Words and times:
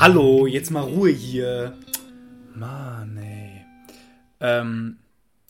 Hallo, 0.00 0.46
jetzt 0.46 0.70
mal 0.70 0.80
Ruhe 0.80 1.10
hier. 1.10 1.76
Mann, 2.54 3.18
ey. 3.18 3.66
Ähm, 4.40 4.96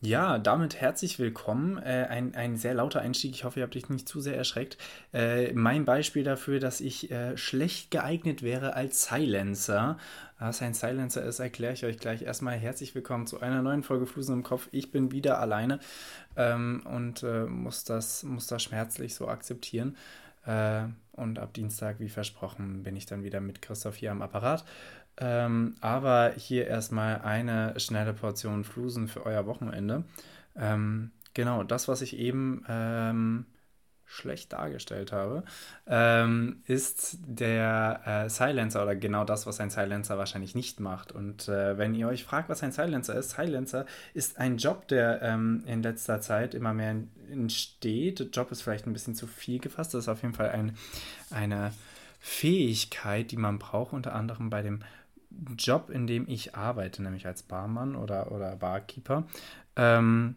ja, 0.00 0.38
damit 0.38 0.80
herzlich 0.80 1.20
willkommen. 1.20 1.78
Äh, 1.78 2.08
ein, 2.10 2.34
ein 2.34 2.56
sehr 2.56 2.74
lauter 2.74 3.00
Einstieg. 3.00 3.30
Ich 3.30 3.44
hoffe, 3.44 3.60
ihr 3.60 3.62
habt 3.62 3.76
euch 3.76 3.88
nicht 3.90 4.08
zu 4.08 4.20
sehr 4.20 4.36
erschreckt. 4.36 4.76
Äh, 5.14 5.52
mein 5.52 5.84
Beispiel 5.84 6.24
dafür, 6.24 6.58
dass 6.58 6.80
ich 6.80 7.12
äh, 7.12 7.36
schlecht 7.36 7.92
geeignet 7.92 8.42
wäre 8.42 8.74
als 8.74 9.04
Silencer. 9.04 9.98
Was 10.40 10.60
ein 10.62 10.74
Silencer 10.74 11.22
ist, 11.22 11.38
erkläre 11.38 11.74
ich 11.74 11.84
euch 11.84 11.98
gleich. 11.98 12.22
Erstmal 12.22 12.56
herzlich 12.56 12.92
willkommen 12.96 13.28
zu 13.28 13.40
einer 13.40 13.62
neuen 13.62 13.84
Folge 13.84 14.06
Flusen 14.06 14.32
im 14.32 14.42
Kopf. 14.42 14.66
Ich 14.72 14.90
bin 14.90 15.12
wieder 15.12 15.38
alleine 15.38 15.78
ähm, 16.34 16.82
und 16.86 17.22
äh, 17.22 17.44
muss, 17.44 17.84
das, 17.84 18.24
muss 18.24 18.48
das 18.48 18.64
schmerzlich 18.64 19.14
so 19.14 19.28
akzeptieren. 19.28 19.96
Und 21.20 21.38
ab 21.38 21.52
Dienstag, 21.52 22.00
wie 22.00 22.08
versprochen, 22.08 22.82
bin 22.82 22.96
ich 22.96 23.06
dann 23.06 23.22
wieder 23.22 23.40
mit 23.40 23.60
Christoph 23.60 23.96
hier 23.96 24.10
am 24.10 24.22
Apparat. 24.22 24.64
Ähm, 25.18 25.74
aber 25.80 26.32
hier 26.36 26.66
erstmal 26.66 27.20
eine 27.20 27.78
schnelle 27.78 28.14
Portion 28.14 28.64
Flusen 28.64 29.06
für 29.06 29.26
euer 29.26 29.44
Wochenende. 29.46 30.04
Ähm, 30.56 31.10
genau, 31.34 31.62
das, 31.62 31.88
was 31.88 32.00
ich 32.00 32.16
eben 32.16 32.64
ähm, 32.68 33.44
schlecht 34.10 34.52
dargestellt 34.52 35.12
habe, 35.12 35.44
ähm, 35.86 36.62
ist 36.66 37.18
der 37.24 38.00
äh, 38.04 38.28
Silencer 38.28 38.82
oder 38.82 38.96
genau 38.96 39.24
das, 39.24 39.46
was 39.46 39.60
ein 39.60 39.70
Silencer 39.70 40.18
wahrscheinlich 40.18 40.56
nicht 40.56 40.80
macht. 40.80 41.12
Und 41.12 41.48
äh, 41.48 41.78
wenn 41.78 41.94
ihr 41.94 42.08
euch 42.08 42.24
fragt, 42.24 42.48
was 42.48 42.62
ein 42.64 42.72
Silencer 42.72 43.14
ist, 43.14 43.30
Silencer 43.30 43.86
ist 44.12 44.38
ein 44.38 44.56
Job, 44.56 44.88
der 44.88 45.22
ähm, 45.22 45.62
in 45.64 45.82
letzter 45.84 46.20
Zeit 46.20 46.54
immer 46.54 46.74
mehr 46.74 46.96
entsteht. 47.30 48.34
Job 48.34 48.50
ist 48.50 48.62
vielleicht 48.62 48.86
ein 48.88 48.92
bisschen 48.92 49.14
zu 49.14 49.28
viel 49.28 49.60
gefasst, 49.60 49.94
das 49.94 50.04
ist 50.04 50.08
auf 50.08 50.22
jeden 50.22 50.34
Fall 50.34 50.50
ein, 50.50 50.76
eine 51.30 51.72
Fähigkeit, 52.18 53.30
die 53.30 53.36
man 53.36 53.60
braucht, 53.60 53.92
unter 53.92 54.14
anderem 54.14 54.50
bei 54.50 54.62
dem 54.62 54.80
Job, 55.56 55.88
in 55.88 56.08
dem 56.08 56.28
ich 56.28 56.56
arbeite, 56.56 57.00
nämlich 57.00 57.28
als 57.28 57.44
Barmann 57.44 57.94
oder, 57.94 58.32
oder 58.32 58.56
Barkeeper. 58.56 59.28
Ähm, 59.76 60.34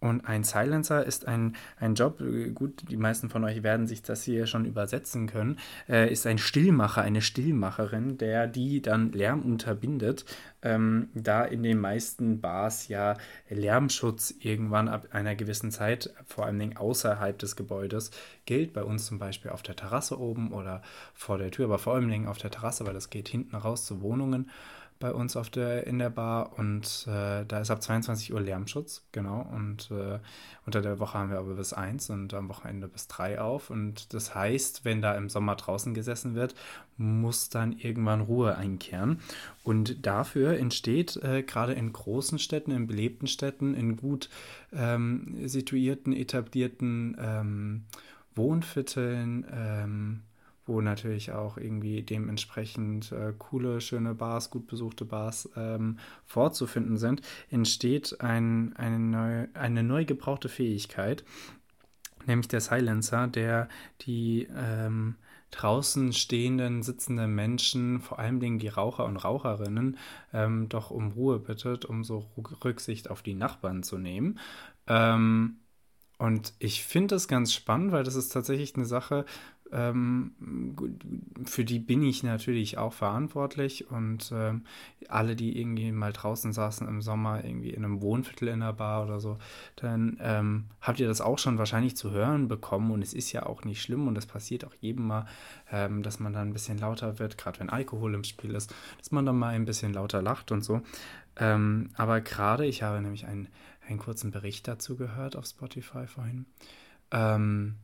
und 0.00 0.26
ein 0.26 0.44
Silencer 0.44 1.04
ist 1.04 1.28
ein, 1.28 1.56
ein 1.78 1.94
Job, 1.94 2.22
gut, 2.54 2.90
die 2.90 2.96
meisten 2.96 3.28
von 3.28 3.44
euch 3.44 3.62
werden 3.62 3.86
sich 3.86 4.02
das 4.02 4.22
hier 4.22 4.46
schon 4.46 4.64
übersetzen 4.64 5.26
können, 5.26 5.58
äh, 5.88 6.10
ist 6.10 6.26
ein 6.26 6.38
Stillmacher, 6.38 7.02
eine 7.02 7.20
Stillmacherin, 7.20 8.16
der 8.16 8.46
die 8.46 8.80
dann 8.80 9.12
Lärm 9.12 9.42
unterbindet, 9.42 10.24
ähm, 10.62 11.10
da 11.14 11.44
in 11.44 11.62
den 11.62 11.78
meisten 11.78 12.40
Bars 12.40 12.88
ja 12.88 13.16
Lärmschutz 13.50 14.34
irgendwann 14.40 14.88
ab 14.88 15.08
einer 15.12 15.34
gewissen 15.36 15.70
Zeit, 15.70 16.14
vor 16.26 16.46
allen 16.46 16.58
Dingen 16.58 16.76
außerhalb 16.78 17.38
des 17.38 17.56
Gebäudes, 17.56 18.10
gilt. 18.46 18.72
Bei 18.72 18.82
uns 18.82 19.06
zum 19.06 19.18
Beispiel 19.18 19.50
auf 19.50 19.62
der 19.62 19.76
Terrasse 19.76 20.18
oben 20.18 20.52
oder 20.52 20.82
vor 21.14 21.38
der 21.38 21.50
Tür, 21.50 21.66
aber 21.66 21.78
vor 21.78 21.94
allen 21.94 22.08
Dingen 22.08 22.26
auf 22.26 22.38
der 22.38 22.50
Terrasse, 22.50 22.86
weil 22.86 22.94
das 22.94 23.10
geht 23.10 23.28
hinten 23.28 23.54
raus 23.56 23.84
zu 23.84 24.00
Wohnungen 24.00 24.50
bei 25.00 25.12
uns 25.12 25.34
auf 25.34 25.48
der, 25.48 25.86
in 25.86 25.98
der 25.98 26.10
Bar 26.10 26.58
und 26.58 27.06
äh, 27.08 27.44
da 27.46 27.60
ist 27.60 27.70
ab 27.70 27.82
22 27.82 28.34
Uhr 28.34 28.40
Lärmschutz, 28.40 29.02
genau. 29.12 29.50
Und 29.52 29.90
äh, 29.90 30.18
unter 30.66 30.82
der 30.82 30.98
Woche 30.98 31.18
haben 31.18 31.30
wir 31.30 31.38
aber 31.38 31.54
bis 31.54 31.72
1 31.72 32.10
und 32.10 32.34
am 32.34 32.50
Wochenende 32.50 32.86
bis 32.86 33.08
3 33.08 33.40
auf. 33.40 33.70
Und 33.70 34.12
das 34.12 34.34
heißt, 34.34 34.84
wenn 34.84 35.00
da 35.00 35.14
im 35.14 35.30
Sommer 35.30 35.56
draußen 35.56 35.94
gesessen 35.94 36.34
wird, 36.34 36.54
muss 36.98 37.48
dann 37.48 37.72
irgendwann 37.72 38.20
Ruhe 38.20 38.56
einkehren. 38.56 39.20
Und 39.64 40.04
dafür 40.04 40.58
entsteht 40.58 41.16
äh, 41.16 41.42
gerade 41.42 41.72
in 41.72 41.94
großen 41.94 42.38
Städten, 42.38 42.70
in 42.70 42.86
belebten 42.86 43.26
Städten, 43.26 43.72
in 43.72 43.96
gut 43.96 44.28
ähm, 44.70 45.34
situierten, 45.48 46.12
etablierten 46.12 47.16
ähm, 47.18 47.84
Wohnvierteln, 48.34 49.46
ähm, 49.50 50.22
wo 50.70 50.80
natürlich 50.80 51.32
auch 51.32 51.56
irgendwie 51.56 52.02
dementsprechend 52.02 53.10
äh, 53.10 53.34
coole, 53.36 53.80
schöne 53.80 54.14
Bars, 54.14 54.50
gut 54.50 54.68
besuchte 54.68 55.04
Bars 55.04 55.50
ähm, 55.56 55.98
vorzufinden 56.24 56.96
sind, 56.96 57.22
entsteht 57.50 58.20
ein, 58.20 58.74
eine, 58.76 58.98
neu, 58.98 59.46
eine 59.54 59.82
neu 59.82 60.04
gebrauchte 60.04 60.48
Fähigkeit, 60.48 61.24
nämlich 62.26 62.46
der 62.46 62.60
Silencer, 62.60 63.26
der 63.26 63.68
die 64.02 64.48
ähm, 64.56 65.16
draußen 65.50 66.12
stehenden, 66.12 66.84
sitzenden 66.84 67.34
Menschen, 67.34 68.00
vor 68.00 68.20
allem 68.20 68.38
die 68.38 68.68
Raucher 68.68 69.06
und 69.06 69.16
Raucherinnen, 69.16 69.98
ähm, 70.32 70.68
doch 70.68 70.90
um 70.92 71.10
Ruhe 71.12 71.40
bittet, 71.40 71.84
um 71.84 72.04
so 72.04 72.30
Rücksicht 72.64 73.10
auf 73.10 73.22
die 73.22 73.34
Nachbarn 73.34 73.82
zu 73.82 73.98
nehmen. 73.98 74.38
Ähm, 74.86 75.56
und 76.18 76.52
ich 76.58 76.84
finde 76.84 77.14
das 77.14 77.28
ganz 77.28 77.52
spannend, 77.52 77.92
weil 77.92 78.04
das 78.04 78.14
ist 78.14 78.28
tatsächlich 78.28 78.76
eine 78.76 78.84
Sache, 78.84 79.24
ähm, 79.72 80.32
für 81.44 81.64
die 81.64 81.78
bin 81.78 82.02
ich 82.02 82.22
natürlich 82.22 82.78
auch 82.78 82.92
verantwortlich 82.92 83.90
und 83.90 84.32
ähm, 84.34 84.64
alle, 85.08 85.36
die 85.36 85.58
irgendwie 85.60 85.92
mal 85.92 86.12
draußen 86.12 86.52
saßen 86.52 86.86
im 86.88 87.02
Sommer, 87.02 87.44
irgendwie 87.44 87.70
in 87.70 87.84
einem 87.84 88.02
Wohnviertel 88.02 88.48
in 88.48 88.60
der 88.60 88.72
Bar 88.72 89.04
oder 89.04 89.20
so, 89.20 89.38
dann 89.76 90.18
ähm, 90.20 90.64
habt 90.80 91.00
ihr 91.00 91.08
das 91.08 91.20
auch 91.20 91.38
schon 91.38 91.58
wahrscheinlich 91.58 91.96
zu 91.96 92.10
hören 92.10 92.48
bekommen 92.48 92.90
und 92.90 93.02
es 93.02 93.14
ist 93.14 93.32
ja 93.32 93.46
auch 93.46 93.64
nicht 93.64 93.82
schlimm 93.82 94.08
und 94.08 94.16
es 94.18 94.26
passiert 94.26 94.64
auch 94.64 94.74
jedem 94.74 95.06
mal, 95.06 95.26
ähm, 95.70 96.02
dass 96.02 96.20
man 96.20 96.32
dann 96.32 96.48
ein 96.48 96.52
bisschen 96.52 96.78
lauter 96.78 97.18
wird, 97.18 97.38
gerade 97.38 97.60
wenn 97.60 97.70
Alkohol 97.70 98.14
im 98.14 98.24
Spiel 98.24 98.54
ist, 98.54 98.74
dass 98.98 99.10
man 99.10 99.26
dann 99.26 99.38
mal 99.38 99.54
ein 99.54 99.64
bisschen 99.64 99.92
lauter 99.92 100.22
lacht 100.22 100.52
und 100.52 100.64
so. 100.64 100.82
Ähm, 101.36 101.90
aber 101.94 102.20
gerade, 102.20 102.66
ich 102.66 102.82
habe 102.82 103.00
nämlich 103.00 103.26
einen, 103.26 103.48
einen 103.86 103.98
kurzen 103.98 104.30
Bericht 104.30 104.66
dazu 104.68 104.96
gehört 104.96 105.36
auf 105.36 105.46
Spotify 105.46 106.06
vorhin. 106.06 106.46
Ähm, 107.12 107.76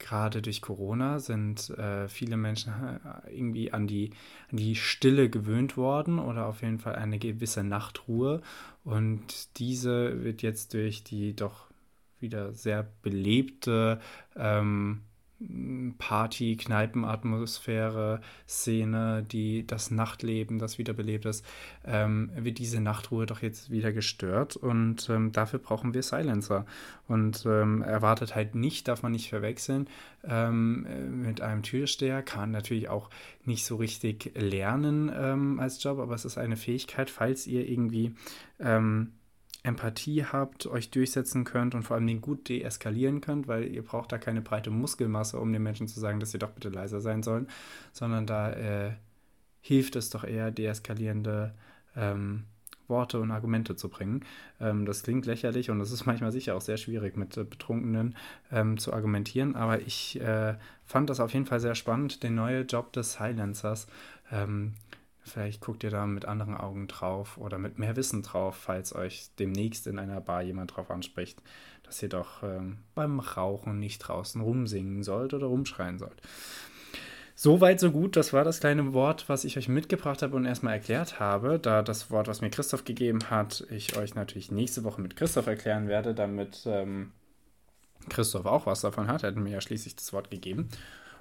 gerade 0.00 0.42
durch 0.42 0.60
Corona 0.60 1.20
sind 1.20 1.70
äh, 1.70 2.08
viele 2.08 2.36
Menschen 2.36 2.72
äh, 2.72 3.32
irgendwie 3.32 3.72
an 3.72 3.86
die, 3.86 4.10
an 4.50 4.56
die 4.56 4.74
Stille 4.74 5.30
gewöhnt 5.30 5.76
worden 5.76 6.18
oder 6.18 6.46
auf 6.46 6.62
jeden 6.62 6.80
Fall 6.80 6.96
eine 6.96 7.20
gewisse 7.20 7.62
Nachtruhe. 7.62 8.42
Und 8.82 9.58
diese 9.58 10.24
wird 10.24 10.42
jetzt 10.42 10.74
durch 10.74 11.04
die 11.04 11.36
doch 11.36 11.66
wieder 12.18 12.52
sehr 12.52 12.86
belebte 13.02 14.00
ähm, 14.36 15.02
Party, 15.98 16.56
Kneipenatmosphäre, 16.56 18.20
Szene, 18.46 19.22
die 19.22 19.66
das 19.66 19.90
Nachtleben, 19.90 20.58
das 20.58 20.76
wiederbelebt 20.76 21.24
ist, 21.24 21.44
ähm, 21.84 22.30
wird 22.36 22.58
diese 22.58 22.80
Nachtruhe 22.80 23.24
doch 23.24 23.40
jetzt 23.40 23.70
wieder 23.70 23.92
gestört 23.92 24.56
und 24.56 25.08
ähm, 25.08 25.32
dafür 25.32 25.58
brauchen 25.58 25.94
wir 25.94 26.02
Silencer. 26.02 26.66
Und 27.08 27.44
ähm, 27.46 27.82
erwartet 27.82 28.34
halt 28.34 28.54
nicht, 28.54 28.86
darf 28.86 29.02
man 29.02 29.12
nicht 29.12 29.30
verwechseln, 29.30 29.88
ähm, 30.24 31.22
mit 31.22 31.40
einem 31.40 31.62
Türsteher, 31.62 32.22
kann 32.22 32.50
natürlich 32.50 32.88
auch 32.88 33.10
nicht 33.44 33.64
so 33.64 33.76
richtig 33.76 34.32
lernen 34.36 35.10
ähm, 35.14 35.58
als 35.58 35.82
Job, 35.82 35.98
aber 35.98 36.14
es 36.14 36.24
ist 36.24 36.38
eine 36.38 36.56
Fähigkeit, 36.56 37.10
falls 37.10 37.46
ihr 37.46 37.68
irgendwie 37.68 38.14
ähm, 38.60 39.12
Empathie 39.62 40.24
habt, 40.24 40.66
euch 40.66 40.90
durchsetzen 40.90 41.44
könnt 41.44 41.74
und 41.74 41.82
vor 41.82 41.96
allem 41.96 42.20
gut 42.20 42.48
deeskalieren 42.48 43.20
könnt, 43.20 43.46
weil 43.46 43.64
ihr 43.68 43.82
braucht 43.82 44.10
da 44.12 44.18
keine 44.18 44.40
breite 44.40 44.70
Muskelmasse, 44.70 45.38
um 45.38 45.52
den 45.52 45.62
Menschen 45.62 45.86
zu 45.86 46.00
sagen, 46.00 46.20
dass 46.20 46.30
sie 46.30 46.38
doch 46.38 46.50
bitte 46.50 46.70
leiser 46.70 47.00
sein 47.00 47.22
sollen, 47.22 47.46
sondern 47.92 48.26
da 48.26 48.52
äh, 48.52 48.92
hilft 49.60 49.96
es 49.96 50.10
doch 50.10 50.24
eher, 50.24 50.50
deeskalierende 50.50 51.54
ähm, 51.94 52.44
Worte 52.88 53.20
und 53.20 53.30
Argumente 53.30 53.76
zu 53.76 53.88
bringen. 53.88 54.24
Ähm, 54.60 54.84
das 54.84 55.02
klingt 55.02 55.26
lächerlich 55.26 55.70
und 55.70 55.78
das 55.78 55.92
ist 55.92 56.06
manchmal 56.06 56.32
sicher 56.32 56.56
auch 56.56 56.60
sehr 56.60 56.78
schwierig 56.78 57.16
mit 57.16 57.36
äh, 57.36 57.44
Betrunkenen 57.44 58.16
ähm, 58.50 58.78
zu 58.78 58.92
argumentieren, 58.92 59.56
aber 59.56 59.80
ich 59.80 60.20
äh, 60.20 60.54
fand 60.84 61.10
das 61.10 61.20
auf 61.20 61.32
jeden 61.32 61.46
Fall 61.46 61.60
sehr 61.60 61.74
spannend, 61.74 62.22
den 62.22 62.34
neuen 62.34 62.66
Job 62.66 62.92
des 62.92 63.12
Silencers. 63.14 63.86
Ähm, 64.32 64.74
Vielleicht 65.30 65.60
guckt 65.60 65.84
ihr 65.84 65.90
da 65.90 66.06
mit 66.06 66.24
anderen 66.24 66.56
Augen 66.56 66.88
drauf 66.88 67.38
oder 67.38 67.58
mit 67.58 67.78
mehr 67.78 67.96
Wissen 67.96 68.22
drauf, 68.22 68.56
falls 68.56 68.94
euch 68.94 69.30
demnächst 69.38 69.86
in 69.86 69.98
einer 69.98 70.20
Bar 70.20 70.42
jemand 70.42 70.76
drauf 70.76 70.90
anspricht, 70.90 71.40
dass 71.84 72.02
ihr 72.02 72.08
doch 72.08 72.42
ähm, 72.42 72.78
beim 72.94 73.20
Rauchen 73.20 73.78
nicht 73.78 73.98
draußen 73.98 74.40
rumsingen 74.40 75.02
sollt 75.02 75.32
oder 75.32 75.46
rumschreien 75.46 75.98
sollt. 75.98 76.20
Soweit, 77.42 77.80
so 77.80 77.90
gut. 77.90 78.16
Das 78.16 78.34
war 78.34 78.44
das 78.44 78.60
kleine 78.60 78.92
Wort, 78.92 79.30
was 79.30 79.44
ich 79.44 79.56
euch 79.56 79.68
mitgebracht 79.68 80.20
habe 80.20 80.36
und 80.36 80.44
erstmal 80.44 80.74
erklärt 80.74 81.20
habe. 81.20 81.58
Da 81.58 81.82
das 81.82 82.10
Wort, 82.10 82.28
was 82.28 82.42
mir 82.42 82.50
Christoph 82.50 82.84
gegeben 82.84 83.30
hat, 83.30 83.66
ich 83.70 83.96
euch 83.96 84.14
natürlich 84.14 84.50
nächste 84.50 84.84
Woche 84.84 85.00
mit 85.00 85.16
Christoph 85.16 85.46
erklären 85.46 85.88
werde, 85.88 86.12
damit 86.12 86.64
ähm, 86.66 87.12
Christoph 88.10 88.44
auch 88.44 88.66
was 88.66 88.82
davon 88.82 89.08
hat. 89.08 89.22
Er 89.22 89.28
hat 89.28 89.36
mir 89.36 89.52
ja 89.52 89.60
schließlich 89.60 89.96
das 89.96 90.12
Wort 90.12 90.30
gegeben. 90.30 90.68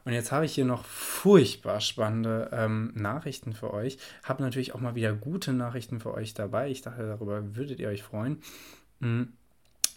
Und 0.05 0.13
jetzt 0.13 0.31
habe 0.31 0.45
ich 0.45 0.53
hier 0.53 0.65
noch 0.65 0.85
furchtbar 0.85 1.81
spannende 1.81 2.49
ähm, 2.51 2.91
Nachrichten 2.95 3.53
für 3.53 3.73
euch. 3.73 3.97
Habe 4.23 4.43
natürlich 4.43 4.73
auch 4.73 4.79
mal 4.79 4.95
wieder 4.95 5.13
gute 5.13 5.53
Nachrichten 5.53 5.99
für 5.99 6.13
euch 6.13 6.33
dabei. 6.33 6.69
Ich 6.69 6.81
dachte, 6.81 7.07
darüber 7.07 7.55
würdet 7.55 7.79
ihr 7.79 7.89
euch 7.89 8.03
freuen. 8.03 8.41
Mhm. 8.99 9.33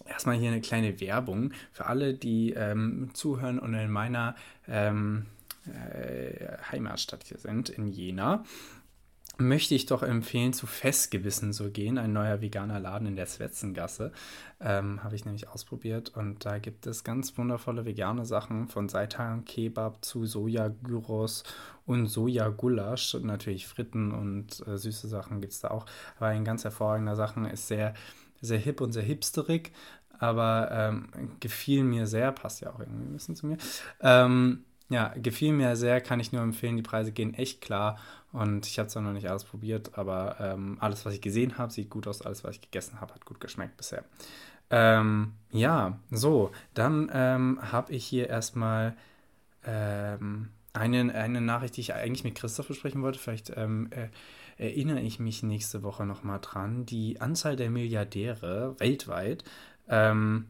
Erstmal 0.06 0.36
hier 0.36 0.50
eine 0.50 0.60
kleine 0.60 1.00
Werbung 1.00 1.52
für 1.70 1.86
alle, 1.86 2.14
die 2.14 2.52
ähm, 2.54 3.10
zuhören 3.14 3.60
und 3.60 3.72
in 3.74 3.90
meiner 3.90 4.34
ähm, 4.66 5.26
äh, 5.66 6.56
Heimatstadt 6.70 7.22
hier 7.24 7.38
sind, 7.38 7.68
in 7.68 7.86
Jena. 7.86 8.44
Möchte 9.38 9.74
ich 9.74 9.86
doch 9.86 10.02
empfehlen, 10.02 10.52
zu 10.52 10.66
Festgewissen 10.66 11.52
zu 11.52 11.70
gehen. 11.70 11.98
Ein 11.98 12.12
neuer 12.12 12.40
veganer 12.40 12.80
Laden 12.80 13.06
in 13.06 13.16
der 13.16 13.26
Swetzengasse. 13.26 14.12
Ähm, 14.60 15.02
Habe 15.02 15.14
ich 15.16 15.24
nämlich 15.24 15.48
ausprobiert. 15.48 16.10
Und 16.14 16.44
da 16.44 16.58
gibt 16.58 16.86
es 16.86 17.04
ganz 17.04 17.36
wundervolle 17.38 17.84
vegane 17.84 18.24
Sachen 18.24 18.68
von 18.68 18.88
Seitan 18.88 19.44
Kebab 19.44 20.04
zu 20.04 20.26
Soja-Gyros 20.26 21.44
und 21.86 22.06
Soja-Gulasch. 22.06 23.14
Natürlich 23.22 23.66
Fritten 23.66 24.12
und 24.12 24.66
äh, 24.66 24.76
süße 24.76 25.08
Sachen 25.08 25.40
gibt 25.40 25.52
es 25.52 25.60
da 25.60 25.68
auch. 25.70 25.86
Aber 26.16 26.26
ein 26.26 26.44
ganz 26.44 26.64
hervorragender 26.64 27.16
Sachen 27.16 27.44
ist 27.46 27.68
sehr, 27.68 27.94
sehr 28.40 28.58
hip 28.58 28.80
und 28.80 28.92
sehr 28.92 29.02
hipsterig. 29.02 29.72
Aber 30.18 30.68
ähm, 30.70 31.08
gefiel 31.40 31.82
mir 31.82 32.06
sehr, 32.06 32.30
passt 32.30 32.60
ja 32.60 32.72
auch 32.72 32.78
irgendwie 32.78 33.06
ein 33.06 33.12
bisschen 33.12 33.34
zu 33.34 33.46
mir. 33.46 33.56
Ähm, 34.00 34.64
ja, 34.92 35.12
gefiel 35.16 35.52
mir 35.52 35.76
sehr, 35.76 36.00
kann 36.00 36.20
ich 36.20 36.32
nur 36.32 36.42
empfehlen. 36.42 36.76
Die 36.76 36.82
Preise 36.82 37.12
gehen 37.12 37.34
echt 37.34 37.60
klar 37.60 37.98
und 38.32 38.66
ich 38.66 38.78
habe 38.78 38.88
zwar 38.88 39.02
noch 39.02 39.12
nicht 39.12 39.28
alles 39.28 39.44
probiert, 39.44 39.98
aber 39.98 40.36
ähm, 40.40 40.76
alles, 40.80 41.04
was 41.04 41.14
ich 41.14 41.20
gesehen 41.20 41.58
habe, 41.58 41.72
sieht 41.72 41.90
gut 41.90 42.06
aus. 42.06 42.22
Alles, 42.22 42.44
was 42.44 42.56
ich 42.56 42.60
gegessen 42.60 43.00
habe, 43.00 43.14
hat 43.14 43.24
gut 43.24 43.40
geschmeckt 43.40 43.76
bisher. 43.76 44.04
Ähm, 44.70 45.32
ja, 45.50 45.98
so, 46.10 46.50
dann 46.74 47.10
ähm, 47.12 47.58
habe 47.60 47.92
ich 47.92 48.04
hier 48.04 48.28
erstmal 48.30 48.96
ähm, 49.64 50.48
eine, 50.72 51.14
eine 51.14 51.40
Nachricht, 51.42 51.76
die 51.76 51.82
ich 51.82 51.94
eigentlich 51.94 52.24
mit 52.24 52.34
Christoph 52.34 52.68
besprechen 52.68 53.02
wollte. 53.02 53.18
Vielleicht 53.18 53.52
ähm, 53.54 53.90
äh, 53.90 54.08
erinnere 54.56 55.00
ich 55.00 55.18
mich 55.18 55.42
nächste 55.42 55.82
Woche 55.82 56.06
nochmal 56.06 56.38
dran. 56.40 56.86
Die 56.86 57.20
Anzahl 57.20 57.56
der 57.56 57.70
Milliardäre 57.70 58.74
weltweit 58.78 59.44
ähm, 59.88 60.46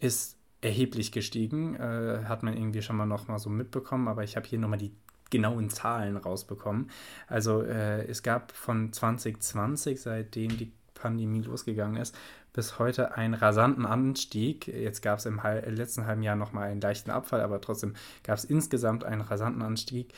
ist 0.00 0.39
erheblich 0.60 1.12
gestiegen. 1.12 1.76
Äh, 1.76 2.24
hat 2.24 2.42
man 2.42 2.56
irgendwie 2.56 2.82
schon 2.82 2.96
mal 2.96 3.06
noch 3.06 3.28
mal 3.28 3.38
so 3.38 3.50
mitbekommen, 3.50 4.08
aber 4.08 4.24
ich 4.24 4.36
habe 4.36 4.46
hier 4.46 4.58
nochmal 4.58 4.78
die 4.78 4.92
genauen 5.30 5.70
Zahlen 5.70 6.16
rausbekommen. 6.16 6.90
Also 7.28 7.62
äh, 7.62 8.04
es 8.06 8.22
gab 8.22 8.52
von 8.52 8.92
2020, 8.92 10.00
seitdem 10.00 10.56
die 10.56 10.72
Pandemie 10.94 11.42
losgegangen 11.42 12.00
ist, 12.00 12.16
bis 12.52 12.78
heute 12.78 13.16
einen 13.16 13.34
rasanten 13.34 13.84
Anstieg. 13.86 14.66
Jetzt 14.66 15.02
gab 15.02 15.20
es 15.20 15.26
im 15.26 15.40
letzten 15.66 16.06
halben 16.06 16.22
Jahr 16.22 16.36
nochmal 16.36 16.68
einen 16.68 16.80
leichten 16.80 17.10
Abfall, 17.10 17.40
aber 17.40 17.60
trotzdem 17.60 17.94
gab 18.24 18.38
es 18.38 18.44
insgesamt 18.44 19.04
einen 19.04 19.20
rasanten 19.20 19.62
Anstieg 19.62 20.14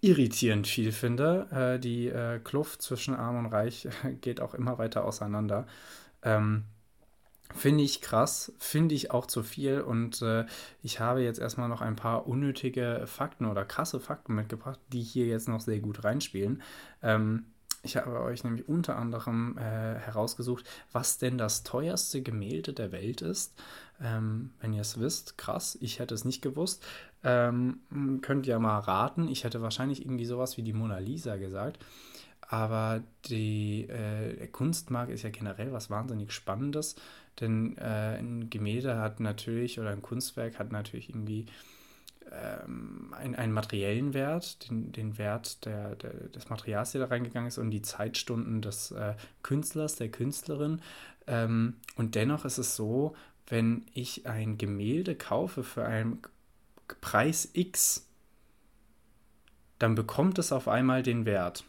irritierend 0.00 0.66
viel 0.66 0.92
finde. 0.92 1.48
Äh, 1.50 1.80
die 1.80 2.08
äh, 2.08 2.38
Kluft 2.38 2.82
zwischen 2.82 3.14
Arm 3.14 3.38
und 3.38 3.46
Reich 3.46 3.88
geht 4.20 4.40
auch 4.40 4.54
immer 4.54 4.78
weiter 4.78 5.04
auseinander. 5.04 5.66
Ähm, 6.22 6.64
Finde 7.54 7.84
ich 7.84 8.00
krass, 8.00 8.52
finde 8.58 8.94
ich 8.94 9.12
auch 9.12 9.26
zu 9.26 9.42
viel 9.42 9.80
und 9.82 10.22
äh, 10.22 10.44
ich 10.82 10.98
habe 10.98 11.22
jetzt 11.22 11.38
erstmal 11.38 11.68
noch 11.68 11.82
ein 11.82 11.94
paar 11.94 12.26
unnötige 12.26 13.02
Fakten 13.06 13.44
oder 13.44 13.64
krasse 13.64 14.00
Fakten 14.00 14.34
mitgebracht, 14.34 14.80
die 14.92 15.02
hier 15.02 15.26
jetzt 15.26 15.48
noch 15.48 15.60
sehr 15.60 15.78
gut 15.78 16.02
reinspielen. 16.02 16.62
Ähm, 17.02 17.44
ich 17.84 17.96
habe 17.96 18.20
euch 18.20 18.44
nämlich 18.44 18.68
unter 18.68 18.96
anderem 18.96 19.56
äh, 19.58 19.60
herausgesucht, 19.60 20.64
was 20.92 21.18
denn 21.18 21.38
das 21.38 21.62
teuerste 21.62 22.22
Gemälde 22.22 22.72
der 22.72 22.92
Welt 22.92 23.22
ist. 23.22 23.54
Ähm, 24.02 24.50
wenn 24.60 24.72
ihr 24.72 24.80
es 24.80 24.98
wisst, 24.98 25.38
krass, 25.38 25.78
ich 25.80 25.98
hätte 25.98 26.14
es 26.14 26.24
nicht 26.24 26.42
gewusst. 26.42 26.84
Ähm, 27.22 27.80
könnt 28.22 28.46
ihr 28.46 28.58
mal 28.58 28.80
raten. 28.80 29.28
Ich 29.28 29.44
hätte 29.44 29.62
wahrscheinlich 29.62 30.04
irgendwie 30.04 30.24
sowas 30.24 30.56
wie 30.56 30.62
die 30.62 30.72
Mona 30.72 30.98
Lisa 30.98 31.36
gesagt. 31.36 31.78
Aber 32.40 33.02
die, 33.26 33.84
äh, 33.88 34.36
der 34.36 34.48
Kunstmarkt 34.48 35.12
ist 35.12 35.22
ja 35.22 35.30
generell 35.30 35.72
was 35.72 35.90
wahnsinnig 35.90 36.32
Spannendes. 36.32 36.96
Denn 37.40 37.76
äh, 37.78 38.18
ein 38.18 38.50
Gemälde 38.50 38.98
hat 38.98 39.20
natürlich, 39.20 39.80
oder 39.80 39.90
ein 39.90 40.02
Kunstwerk 40.02 40.58
hat 40.58 40.72
natürlich 40.72 41.08
irgendwie 41.08 41.46
ähm, 42.30 43.14
einen, 43.16 43.52
materiellen 43.52 44.14
Wert, 44.14 44.68
den, 44.68 44.92
den 44.92 45.18
Wert 45.18 45.64
der, 45.64 45.96
der, 45.96 46.12
des 46.28 46.48
Materials, 46.48 46.92
der 46.92 47.02
da 47.02 47.06
reingegangen 47.08 47.48
ist, 47.48 47.58
und 47.58 47.70
die 47.70 47.82
Zeitstunden 47.82 48.62
des 48.62 48.90
äh, 48.92 49.14
Künstlers, 49.42 49.96
der 49.96 50.10
Künstlerin. 50.10 50.80
Ähm, 51.26 51.76
und 51.96 52.14
dennoch 52.14 52.44
ist 52.44 52.58
es 52.58 52.76
so, 52.76 53.14
wenn 53.46 53.86
ich 53.92 54.26
ein 54.26 54.58
Gemälde 54.58 55.14
kaufe 55.14 55.64
für 55.64 55.84
einen 55.84 56.22
Preis 57.00 57.50
X, 57.52 58.08
dann 59.78 59.94
bekommt 59.94 60.38
es 60.38 60.52
auf 60.52 60.68
einmal 60.68 61.02
den 61.02 61.24
Wert. 61.26 61.64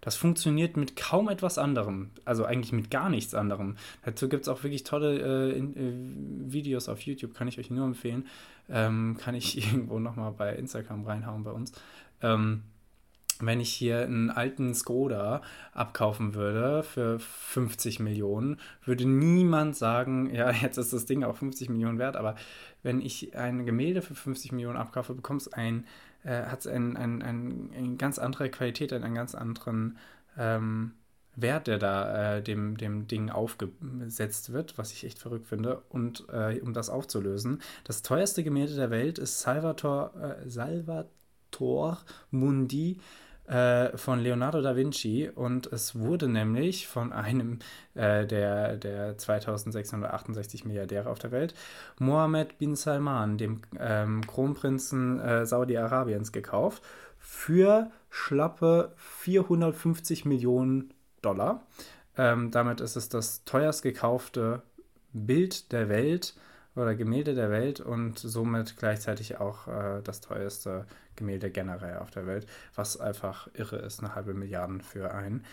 Das 0.00 0.14
funktioniert 0.14 0.76
mit 0.76 0.94
kaum 0.94 1.28
etwas 1.28 1.58
anderem, 1.58 2.10
also 2.24 2.44
eigentlich 2.44 2.72
mit 2.72 2.90
gar 2.90 3.08
nichts 3.10 3.34
anderem. 3.34 3.76
Dazu 4.04 4.28
gibt 4.28 4.42
es 4.42 4.48
auch 4.48 4.62
wirklich 4.62 4.84
tolle 4.84 5.50
äh, 5.50 5.58
in, 5.58 5.76
äh, 5.76 6.52
Videos 6.52 6.88
auf 6.88 7.00
YouTube, 7.00 7.34
kann 7.34 7.48
ich 7.48 7.58
euch 7.58 7.70
nur 7.70 7.84
empfehlen. 7.84 8.26
Ähm, 8.68 9.16
kann 9.18 9.34
ich 9.34 9.56
irgendwo 9.66 9.98
nochmal 9.98 10.32
bei 10.32 10.54
Instagram 10.54 11.04
reinhauen 11.04 11.44
bei 11.44 11.52
uns. 11.52 11.72
Ähm, 12.22 12.62
wenn 13.40 13.60
ich 13.60 13.72
hier 13.72 14.02
einen 14.02 14.30
alten 14.30 14.74
Skoda 14.74 15.42
abkaufen 15.72 16.34
würde 16.34 16.82
für 16.82 17.20
50 17.20 18.00
Millionen, 18.00 18.58
würde 18.84 19.06
niemand 19.06 19.76
sagen, 19.76 20.34
ja, 20.34 20.50
jetzt 20.62 20.76
ist 20.76 20.92
das 20.92 21.06
Ding 21.06 21.22
auch 21.22 21.36
50 21.36 21.68
Millionen 21.68 21.98
wert, 21.98 22.16
aber 22.16 22.34
wenn 22.82 23.00
ich 23.00 23.36
ein 23.36 23.64
Gemälde 23.64 24.02
für 24.02 24.14
50 24.14 24.52
Millionen 24.52 24.76
abkaufe, 24.76 25.14
bekommst 25.14 25.54
ein 25.54 25.84
äh, 26.24 26.44
hat 26.46 26.60
es 26.60 26.66
ein, 26.66 26.96
ein, 26.96 27.22
ein, 27.22 27.70
eine 27.76 27.96
ganz 27.96 28.18
andere 28.18 28.50
Qualität, 28.50 28.92
einen 28.92 29.14
ganz 29.14 29.34
anderen 29.34 29.98
ähm, 30.36 30.92
Wert, 31.40 31.66
der 31.66 31.78
da 31.78 32.36
äh, 32.36 32.42
dem, 32.42 32.76
dem 32.76 33.06
Ding 33.06 33.30
aufgesetzt 33.30 34.52
wird, 34.52 34.78
was 34.78 34.92
ich 34.92 35.04
echt 35.04 35.18
verrückt 35.18 35.46
finde. 35.46 35.82
Und 35.88 36.24
äh, 36.32 36.60
um 36.60 36.72
das 36.72 36.90
aufzulösen, 36.90 37.60
das 37.84 38.02
teuerste 38.02 38.42
Gemälde 38.42 38.74
der 38.74 38.90
Welt 38.90 39.18
ist 39.18 39.40
Salvator, 39.40 40.12
äh, 40.20 40.48
Salvator 40.48 41.98
Mundi 42.30 42.98
äh, 43.48 43.96
von 43.96 44.20
Leonardo 44.20 44.60
da 44.60 44.76
Vinci 44.76 45.30
und 45.34 45.72
es 45.72 45.98
wurde 45.98 46.28
nämlich 46.28 46.86
von 46.86 47.12
einem 47.12 47.60
äh, 47.94 48.26
der, 48.26 48.76
der 48.76 49.16
2668 49.16 50.66
Milliardäre 50.66 51.08
auf 51.08 51.18
der 51.18 51.30
Welt, 51.30 51.54
Mohammed 51.98 52.58
bin 52.58 52.76
Salman, 52.76 53.38
dem 53.38 53.62
ähm, 53.78 54.26
Kronprinzen 54.26 55.18
äh, 55.20 55.46
Saudi-Arabiens, 55.46 56.32
gekauft 56.32 56.82
für 57.18 57.90
schlappe 58.10 58.92
450 58.96 60.26
Millionen 60.26 60.92
Dollar. 61.22 61.66
Ähm, 62.16 62.50
damit 62.50 62.80
ist 62.80 62.96
es 62.96 63.08
das 63.08 63.44
teuerst 63.44 63.82
gekaufte 63.82 64.62
Bild 65.12 65.72
der 65.72 65.88
Welt 65.88 66.34
oder 66.74 66.94
Gemälde 66.94 67.34
der 67.34 67.50
Welt 67.50 67.80
und 67.80 68.18
somit 68.18 68.76
gleichzeitig 68.76 69.38
auch 69.38 69.68
äh, 69.68 70.00
das 70.02 70.20
teuerste 70.20 70.86
Gemälde 71.16 71.50
generell 71.50 71.98
auf 71.98 72.10
der 72.10 72.26
Welt, 72.26 72.46
was 72.74 72.98
einfach 72.98 73.48
irre 73.54 73.76
ist, 73.76 74.00
eine 74.00 74.14
halbe 74.14 74.34
Milliarde 74.34 74.80
für 74.80 75.12
ein 75.12 75.44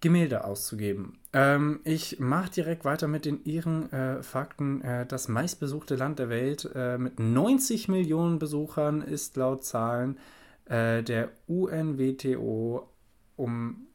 Gemälde 0.00 0.44
auszugeben. 0.44 1.18
Ähm, 1.32 1.80
ich 1.82 2.20
mache 2.20 2.50
direkt 2.50 2.84
weiter 2.84 3.08
mit 3.08 3.24
den 3.24 3.44
ihren 3.44 3.92
äh, 3.92 4.22
Fakten. 4.22 4.80
Äh, 4.82 5.06
das 5.06 5.26
meistbesuchte 5.26 5.96
Land 5.96 6.20
der 6.20 6.28
Welt 6.28 6.70
äh, 6.74 6.98
mit 6.98 7.18
90 7.18 7.88
Millionen 7.88 8.38
Besuchern 8.38 9.02
ist 9.02 9.36
laut 9.36 9.64
Zahlen 9.64 10.18
äh, 10.66 11.02
der 11.02 11.30
UNWTO 11.48 12.88
um 13.34 13.87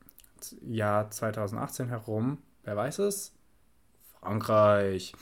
Jahr 0.62 1.10
2018 1.10 1.90
herum. 1.90 2.38
Wer 2.64 2.76
weiß 2.76 3.00
es? 3.00 3.34
Frankreich. 4.20 5.14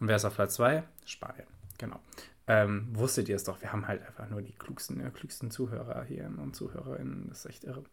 Und 0.00 0.08
wer 0.08 0.16
ist 0.16 0.24
auf 0.24 0.34
Platz 0.34 0.54
2? 0.54 0.82
Spanien. 1.04 1.46
Genau. 1.78 2.00
Ähm, 2.46 2.88
wusstet 2.92 3.28
ihr 3.28 3.36
es 3.36 3.44
doch, 3.44 3.60
wir 3.60 3.72
haben 3.72 3.86
halt 3.86 4.04
einfach 4.06 4.28
nur 4.30 4.40
die 4.40 4.54
klugsten, 4.54 5.00
äh, 5.00 5.10
klügsten 5.10 5.50
Zuhörer 5.50 6.04
hier 6.04 6.26
und 6.26 6.56
Zuhörerinnen. 6.56 7.26
Das 7.28 7.40
ist 7.40 7.46
echt 7.46 7.64
irre. 7.64 7.84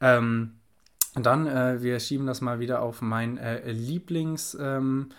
Ähm, 0.00 0.58
dann, 1.14 1.46
äh, 1.46 1.82
wir 1.82 2.00
schieben 2.00 2.26
das 2.26 2.40
mal 2.40 2.58
wieder 2.58 2.82
auf 2.82 3.00
mein 3.00 3.38
äh, 3.38 3.70
Lieblingswort, 3.70 4.58
ähm, 4.60 5.10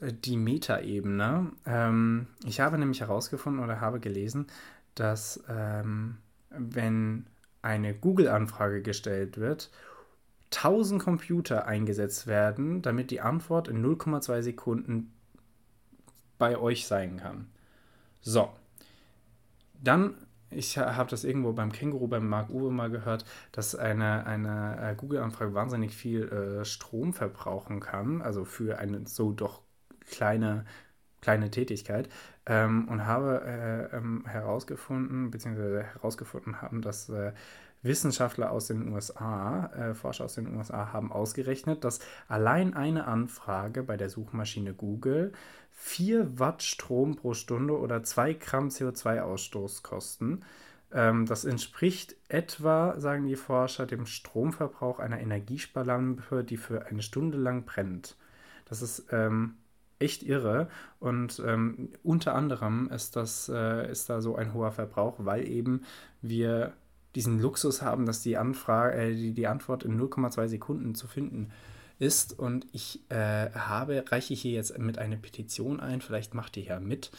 äh, 0.00 0.12
die 0.12 0.36
Metaebene. 0.36 1.52
Ähm, 1.64 2.26
ich 2.44 2.60
habe 2.60 2.76
nämlich 2.76 3.00
herausgefunden 3.00 3.64
oder 3.64 3.80
habe 3.80 4.00
gelesen, 4.00 4.46
dass 4.94 5.42
ähm, 5.48 6.18
wenn 6.50 7.26
eine 7.62 7.94
Google-Anfrage 7.94 8.82
gestellt 8.82 9.38
wird, 9.38 9.70
1000 10.52 11.02
Computer 11.02 11.66
eingesetzt 11.66 12.26
werden, 12.26 12.82
damit 12.82 13.10
die 13.10 13.20
Antwort 13.20 13.68
in 13.68 13.84
0,2 13.84 14.42
Sekunden 14.42 15.12
bei 16.38 16.58
euch 16.58 16.86
sein 16.86 17.18
kann. 17.18 17.46
So. 18.20 18.50
Dann, 19.82 20.14
ich 20.50 20.76
habe 20.76 21.08
das 21.08 21.24
irgendwo 21.24 21.52
beim 21.52 21.72
Känguru, 21.72 22.08
beim 22.08 22.28
Marc 22.28 22.50
Uwe 22.50 22.70
mal 22.70 22.90
gehört, 22.90 23.24
dass 23.52 23.74
eine, 23.74 24.26
eine 24.26 24.78
äh, 24.80 24.94
Google-Anfrage 24.96 25.54
wahnsinnig 25.54 25.94
viel 25.94 26.28
äh, 26.28 26.64
Strom 26.64 27.14
verbrauchen 27.14 27.80
kann, 27.80 28.20
also 28.20 28.44
für 28.44 28.78
eine 28.78 29.06
so 29.06 29.32
doch 29.32 29.62
kleine, 30.06 30.64
kleine 31.20 31.50
Tätigkeit. 31.50 32.08
Ähm, 32.50 32.88
und 32.88 33.06
habe 33.06 33.42
äh, 33.46 33.96
ähm, 33.96 34.24
herausgefunden, 34.26 35.30
beziehungsweise 35.30 35.84
herausgefunden 35.84 36.60
haben, 36.60 36.82
dass 36.82 37.08
äh, 37.08 37.30
Wissenschaftler 37.82 38.50
aus 38.50 38.66
den 38.66 38.92
USA, 38.92 39.66
äh, 39.66 39.94
Forscher 39.94 40.24
aus 40.24 40.34
den 40.34 40.56
USA 40.56 40.92
haben 40.92 41.12
ausgerechnet, 41.12 41.84
dass 41.84 42.00
allein 42.26 42.74
eine 42.74 43.06
Anfrage 43.06 43.84
bei 43.84 43.96
der 43.96 44.10
Suchmaschine 44.10 44.74
Google 44.74 45.30
4 45.70 46.40
Watt 46.40 46.64
Strom 46.64 47.14
pro 47.14 47.34
Stunde 47.34 47.78
oder 47.78 48.02
2 48.02 48.34
Gramm 48.34 48.66
CO2-Ausstoß 48.66 49.84
kosten. 49.84 50.40
Ähm, 50.92 51.26
das 51.26 51.44
entspricht 51.44 52.16
etwa, 52.28 52.98
sagen 52.98 53.26
die 53.26 53.36
Forscher, 53.36 53.86
dem 53.86 54.06
Stromverbrauch 54.06 54.98
einer 54.98 55.20
Energiesparlampe, 55.20 56.42
die 56.42 56.56
für 56.56 56.86
eine 56.86 57.02
Stunde 57.02 57.38
lang 57.38 57.64
brennt. 57.64 58.16
Das 58.64 58.82
ist 58.82 59.06
ähm, 59.12 59.54
echt 60.00 60.24
irre. 60.24 60.68
Und 60.98 61.40
ähm, 61.46 61.90
unter 62.02 62.34
anderem 62.34 62.90
ist, 62.92 63.14
das, 63.14 63.48
äh, 63.48 63.90
ist 63.90 64.10
da 64.10 64.20
so 64.20 64.34
ein 64.34 64.52
hoher 64.52 64.72
Verbrauch, 64.72 65.16
weil 65.18 65.46
eben 65.46 65.82
wir 66.22 66.72
diesen 67.14 67.40
Luxus 67.40 67.82
haben, 67.82 68.06
dass 68.06 68.22
die, 68.22 68.36
Anfrage, 68.36 68.96
äh, 68.96 69.14
die, 69.14 69.32
die 69.32 69.46
Antwort 69.46 69.84
in 69.84 70.00
0,2 70.00 70.48
Sekunden 70.48 70.94
zu 70.94 71.06
finden 71.06 71.50
ist. 71.98 72.38
Und 72.38 72.66
ich 72.72 73.00
äh, 73.10 73.50
habe, 73.50 74.04
reiche 74.08 74.34
hier 74.34 74.52
jetzt 74.52 74.76
mit 74.78 74.98
einer 74.98 75.16
Petition 75.16 75.80
ein, 75.80 76.00
vielleicht 76.00 76.34
macht 76.34 76.56
ihr 76.56 76.64
ja 76.64 76.80
mit, 76.80 77.10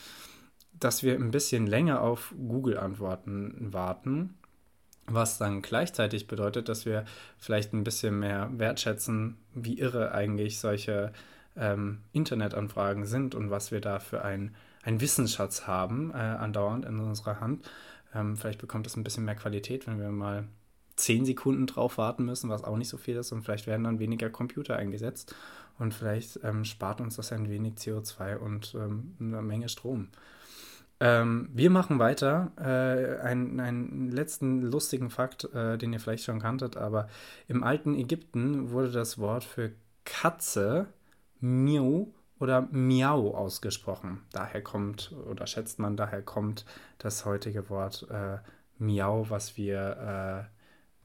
dass 0.74 1.04
wir 1.04 1.16
ein 1.16 1.32
bisschen 1.32 1.68
länger 1.68 2.02
auf 2.02 2.34
Google-Antworten 2.36 3.72
warten. 3.72 4.36
Was 5.08 5.38
dann 5.38 5.62
gleichzeitig 5.62 6.28
bedeutet, 6.28 6.70
dass 6.70 6.86
wir 6.86 7.06
vielleicht 7.38 7.74
ein 7.74 7.84
bisschen 7.84 8.20
mehr 8.20 8.50
wertschätzen, 8.54 9.38
wie 9.54 9.78
irre 9.78 10.14
eigentlich 10.14 10.60
solche 10.60 11.12
ähm, 11.56 12.00
Internetanfragen 12.14 13.06
sind 13.06 13.36
und 13.36 13.50
was 13.50 13.72
wir 13.72 13.82
da 13.82 14.00
für 14.00 14.24
ein, 14.24 14.56
ein 14.84 15.02
Wissensschatz 15.02 15.68
haben, 15.68 16.12
äh, 16.12 16.18
andauernd 16.18 16.86
in 16.86 17.00
unserer 17.00 17.40
Hand. 17.40 17.70
Ähm, 18.14 18.38
vielleicht 18.38 18.60
bekommt 18.60 18.88
es 18.88 18.96
ein 18.96 19.04
bisschen 19.04 19.26
mehr 19.26 19.36
Qualität, 19.36 19.88
wenn 19.88 20.00
wir 20.00 20.10
mal 20.10 20.48
zehn 20.96 21.26
Sekunden 21.26 21.68
drauf 21.68 21.98
warten 21.98 22.26
müssen, 22.26 22.50
was 22.50 22.64
auch 22.64 22.78
nicht 22.78 22.90
so 22.90 22.98
viel 22.98 23.16
ist. 23.16 23.32
Und 23.32 23.44
vielleicht 23.44 23.68
werden 23.68 23.84
dann 23.84 24.00
weniger 24.00 24.30
Computer 24.30 24.76
eingesetzt. 24.76 25.36
Und 25.80 25.94
vielleicht 25.94 26.40
ähm, 26.44 26.66
spart 26.66 27.02
uns 27.02 27.16
das 27.16 27.32
ein 27.32 27.50
wenig 27.50 27.76
CO2 27.76 28.38
und 28.38 28.76
ähm, 28.76 29.16
eine 29.20 29.42
Menge 29.42 29.70
Strom. 29.70 30.10
Ähm, 31.00 31.50
wir 31.54 31.72
machen 31.72 31.98
weiter. 31.98 32.52
Äh, 32.58 33.26
einen, 33.26 33.60
einen 33.60 34.12
letzten 34.12 34.62
lustigen 34.62 35.10
Fakt, 35.10 35.46
äh, 35.56 35.78
den 35.78 35.94
ihr 35.94 36.00
vielleicht 36.00 36.26
schon 36.26 36.40
kanntet, 36.40 36.78
aber 36.78 37.08
im 37.48 37.64
alten 37.64 37.96
Ägypten 37.96 38.70
wurde 38.70 38.92
das 38.92 39.18
Wort 39.18 39.44
für 39.44 39.72
Katze 40.06 40.88
Miu 41.42 42.08
oder 42.40 42.68
Miau 42.72 43.36
ausgesprochen. 43.36 44.24
Daher 44.32 44.64
kommt, 44.64 45.14
oder 45.30 45.46
schätzt 45.48 45.80
man, 45.80 45.98
daher 45.98 46.22
kommt 46.22 46.66
das 46.98 47.26
heutige 47.26 47.70
Wort 47.70 48.08
äh, 48.10 48.38
Miau, 48.80 49.30
was 49.30 49.58
wir, 49.58 50.50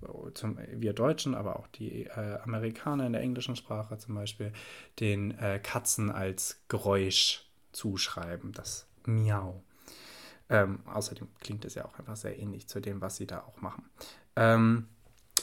äh, 0.03 0.33
zum, 0.35 0.59
wir 0.73 0.93
Deutschen, 0.93 1.35
aber 1.35 1.59
auch 1.59 1.67
die 1.69 2.05
äh, 2.05 2.39
Amerikaner 2.43 3.07
in 3.07 3.13
der 3.13 3.23
englischen 3.23 3.57
Sprache 3.57 3.99
zum 3.99 4.15
Beispiel, 4.15 4.53
den 5.01 5.37
äh, 5.39 5.59
Katzen 5.59 6.11
als 6.11 6.63
Geräusch 6.69 7.47
zuschreiben, 7.73 8.53
das 8.53 8.87
Miau. 9.05 9.63
Ähm, 10.49 10.81
außerdem 10.87 11.29
klingt 11.41 11.65
es 11.65 11.75
ja 11.75 11.85
auch 11.85 11.99
einfach 11.99 12.17
sehr 12.17 12.39
ähnlich 12.39 12.69
zu 12.69 12.81
dem, 12.81 13.01
was 13.01 13.17
sie 13.17 13.27
da 13.27 13.41
auch 13.41 13.61
machen. 13.61 13.85
Ähm, 14.37 14.89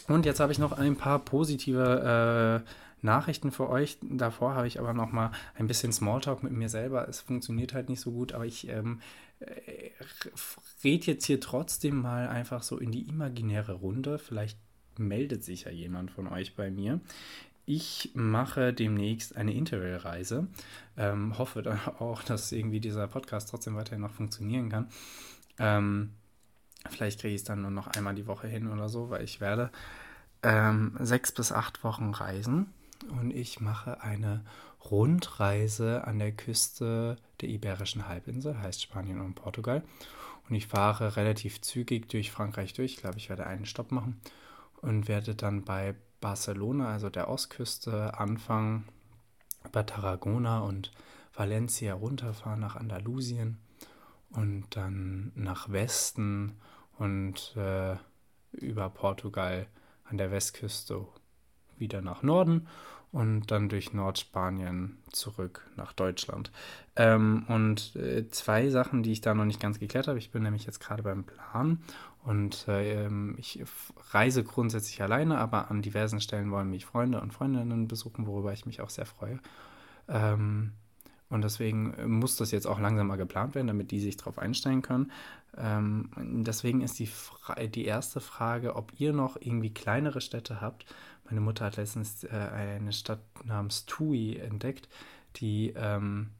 und 0.07 0.25
jetzt 0.25 0.39
habe 0.39 0.51
ich 0.51 0.59
noch 0.59 0.71
ein 0.71 0.95
paar 0.95 1.19
positive 1.19 2.63
äh, 2.65 2.69
Nachrichten 3.03 3.51
für 3.51 3.69
euch. 3.69 3.97
Davor 4.01 4.55
habe 4.55 4.67
ich 4.67 4.79
aber 4.79 4.93
noch 4.93 5.11
mal 5.11 5.31
ein 5.55 5.67
bisschen 5.67 5.91
Smalltalk 5.91 6.41
mit 6.41 6.53
mir 6.53 6.69
selber. 6.69 7.07
Es 7.07 7.21
funktioniert 7.21 7.73
halt 7.73 7.89
nicht 7.89 7.99
so 7.99 8.11
gut, 8.11 8.31
aber 8.31 8.45
ich 8.45 8.69
ähm, 8.69 9.01
äh, 9.39 9.91
rede 10.83 11.07
jetzt 11.07 11.25
hier 11.25 11.39
trotzdem 11.39 12.01
mal 12.01 12.27
einfach 12.27 12.63
so 12.63 12.77
in 12.77 12.91
die 12.91 13.07
imaginäre 13.07 13.73
Runde. 13.73 14.17
Vielleicht 14.17 14.57
meldet 14.97 15.43
sich 15.43 15.65
ja 15.65 15.71
jemand 15.71 16.11
von 16.11 16.27
euch 16.27 16.55
bei 16.55 16.71
mir. 16.71 17.01
Ich 17.65 18.11
mache 18.13 18.73
demnächst 18.73 19.35
eine 19.35 19.53
Interrail-Reise. 19.53 20.47
Ähm, 20.97 21.37
hoffe 21.37 21.61
dann 21.61 21.79
auch, 21.99 22.23
dass 22.23 22.51
irgendwie 22.51 22.79
dieser 22.79 23.07
Podcast 23.07 23.49
trotzdem 23.49 23.75
weiterhin 23.75 24.01
noch 24.01 24.13
funktionieren 24.13 24.69
kann. 24.69 24.89
Ähm, 25.59 26.11
vielleicht 26.89 27.19
kriege 27.19 27.35
ich 27.35 27.41
es 27.41 27.45
dann 27.45 27.61
nur 27.61 27.71
noch 27.71 27.87
einmal 27.87 28.15
die 28.15 28.27
Woche 28.27 28.47
hin 28.47 28.69
oder 28.69 28.87
so, 28.87 29.09
weil 29.09 29.23
ich 29.23 29.41
werde 29.41 29.71
ähm, 30.41 30.95
sechs 30.99 31.31
bis 31.31 31.51
acht 31.51 31.83
Wochen 31.83 32.11
reisen 32.11 32.67
und 33.19 33.31
ich 33.31 33.59
mache 33.59 34.01
eine 34.01 34.43
Rundreise 34.89 36.05
an 36.05 36.19
der 36.19 36.31
Küste 36.31 37.17
der 37.41 37.49
Iberischen 37.49 38.07
Halbinsel, 38.07 38.59
heißt 38.59 38.81
Spanien 38.81 39.21
und 39.21 39.35
Portugal. 39.35 39.83
Und 40.49 40.55
ich 40.55 40.67
fahre 40.67 41.15
relativ 41.15 41.61
zügig 41.61 42.09
durch 42.09 42.31
Frankreich 42.31 42.73
durch. 42.73 42.93
Ich 42.93 42.97
glaube, 42.97 43.17
ich 43.17 43.29
werde 43.29 43.47
einen 43.47 43.65
Stopp 43.65 43.91
machen 43.91 44.19
und 44.81 45.07
werde 45.07 45.35
dann 45.35 45.63
bei 45.63 45.95
Barcelona, 46.19 46.91
also 46.91 47.09
der 47.09 47.29
Ostküste, 47.29 48.17
anfangen, 48.17 48.87
über 49.65 49.85
Tarragona 49.85 50.59
und 50.59 50.91
Valencia 51.33 51.93
runterfahren 51.93 52.59
nach 52.59 52.75
Andalusien 52.75 53.57
und 54.29 54.65
dann 54.71 55.31
nach 55.35 55.71
Westen 55.71 56.57
und 56.97 57.55
äh, 57.55 57.95
über 58.51 58.89
Portugal 58.89 59.67
an 60.03 60.17
der 60.17 60.31
Westküste 60.31 61.05
wieder 61.77 62.01
nach 62.01 62.23
Norden 62.23 62.67
und 63.11 63.51
dann 63.51 63.69
durch 63.69 63.93
Nordspanien 63.93 64.97
zurück 65.11 65.69
nach 65.75 65.93
Deutschland. 65.93 66.51
Ähm, 66.95 67.45
und 67.47 67.95
äh, 67.95 68.27
zwei 68.29 68.69
Sachen, 68.69 69.03
die 69.03 69.11
ich 69.11 69.21
da 69.21 69.35
noch 69.35 69.45
nicht 69.45 69.59
ganz 69.59 69.79
geklärt 69.79 70.07
habe. 70.07 70.17
Ich 70.17 70.31
bin 70.31 70.43
nämlich 70.43 70.65
jetzt 70.65 70.79
gerade 70.79 71.03
beim 71.03 71.23
Plan 71.23 71.79
und 72.23 72.67
äh, 72.67 73.07
ich 73.37 73.63
reise 74.11 74.43
grundsätzlich 74.43 75.01
alleine, 75.01 75.37
aber 75.37 75.69
an 75.69 75.83
diversen 75.83 76.21
Stellen 76.21 76.49
wollen 76.51 76.71
mich 76.71 76.85
Freunde 76.85 77.21
und 77.21 77.33
Freundinnen 77.33 77.87
besuchen, 77.87 78.25
worüber 78.25 78.51
ich 78.51 78.65
mich 78.65 78.81
auch 78.81 78.89
sehr 78.89 79.05
freue. 79.05 79.39
Ähm, 80.07 80.71
und 81.29 81.43
deswegen 81.43 81.95
muss 82.19 82.35
das 82.35 82.51
jetzt 82.51 82.67
auch 82.67 82.79
langsam 82.79 83.07
mal 83.07 83.15
geplant 83.15 83.55
werden, 83.55 83.67
damit 83.67 83.91
die 83.91 83.99
sich 83.99 84.17
darauf 84.17 84.37
einstellen 84.37 84.81
können. 84.81 85.11
Ähm, 85.57 86.09
deswegen 86.17 86.81
ist 86.81 86.99
die, 86.99 87.09
die 87.69 87.85
erste 87.85 88.19
Frage, 88.19 88.75
ob 88.75 88.91
ihr 88.99 89.13
noch 89.13 89.37
irgendwie 89.39 89.73
kleinere 89.73 90.21
Städte 90.21 90.61
habt, 90.61 90.85
meine 91.25 91.41
Mutter 91.41 91.65
hat 91.65 91.77
letztens 91.77 92.23
äh, 92.23 92.29
eine 92.29 92.93
Stadt 92.93 93.21
namens 93.45 93.85
Tui 93.85 94.37
entdeckt, 94.37 94.89
die 95.37 95.73
ähm, 95.75 96.31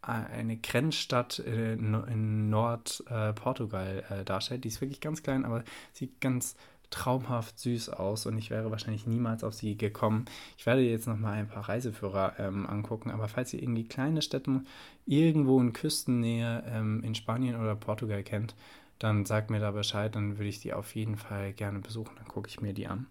eine 0.00 0.56
Grenzstadt 0.56 1.38
in, 1.38 1.94
in 1.94 2.50
Nordportugal 2.50 4.04
äh, 4.10 4.20
äh, 4.20 4.24
darstellt. 4.24 4.64
Die 4.64 4.68
ist 4.68 4.80
wirklich 4.80 5.00
ganz 5.00 5.22
klein, 5.22 5.44
aber 5.44 5.62
sieht 5.92 6.20
ganz 6.20 6.56
traumhaft 6.92 7.58
süß 7.58 7.88
aus 7.88 8.26
und 8.26 8.38
ich 8.38 8.50
wäre 8.50 8.70
wahrscheinlich 8.70 9.06
niemals 9.06 9.42
auf 9.42 9.54
sie 9.54 9.76
gekommen. 9.76 10.26
Ich 10.56 10.66
werde 10.66 10.82
jetzt 10.82 11.08
noch 11.08 11.18
mal 11.18 11.32
ein 11.32 11.48
paar 11.48 11.68
Reiseführer 11.68 12.34
ähm, 12.38 12.66
angucken, 12.66 13.10
aber 13.10 13.26
falls 13.26 13.52
ihr 13.52 13.62
irgendwie 13.62 13.84
kleine 13.84 14.22
Städte 14.22 14.62
irgendwo 15.06 15.60
in 15.60 15.72
Küstennähe 15.72 16.62
ähm, 16.66 17.02
in 17.02 17.14
Spanien 17.14 17.56
oder 17.56 17.74
Portugal 17.74 18.22
kennt, 18.22 18.54
dann 18.98 19.26
sagt 19.26 19.50
mir 19.50 19.58
da 19.58 19.72
Bescheid, 19.72 20.14
dann 20.14 20.38
würde 20.38 20.48
ich 20.48 20.60
die 20.60 20.72
auf 20.72 20.94
jeden 20.94 21.16
Fall 21.16 21.52
gerne 21.52 21.80
besuchen, 21.80 22.14
dann 22.16 22.28
gucke 22.28 22.48
ich 22.48 22.60
mir 22.60 22.72
die 22.72 22.86
an. 22.86 23.06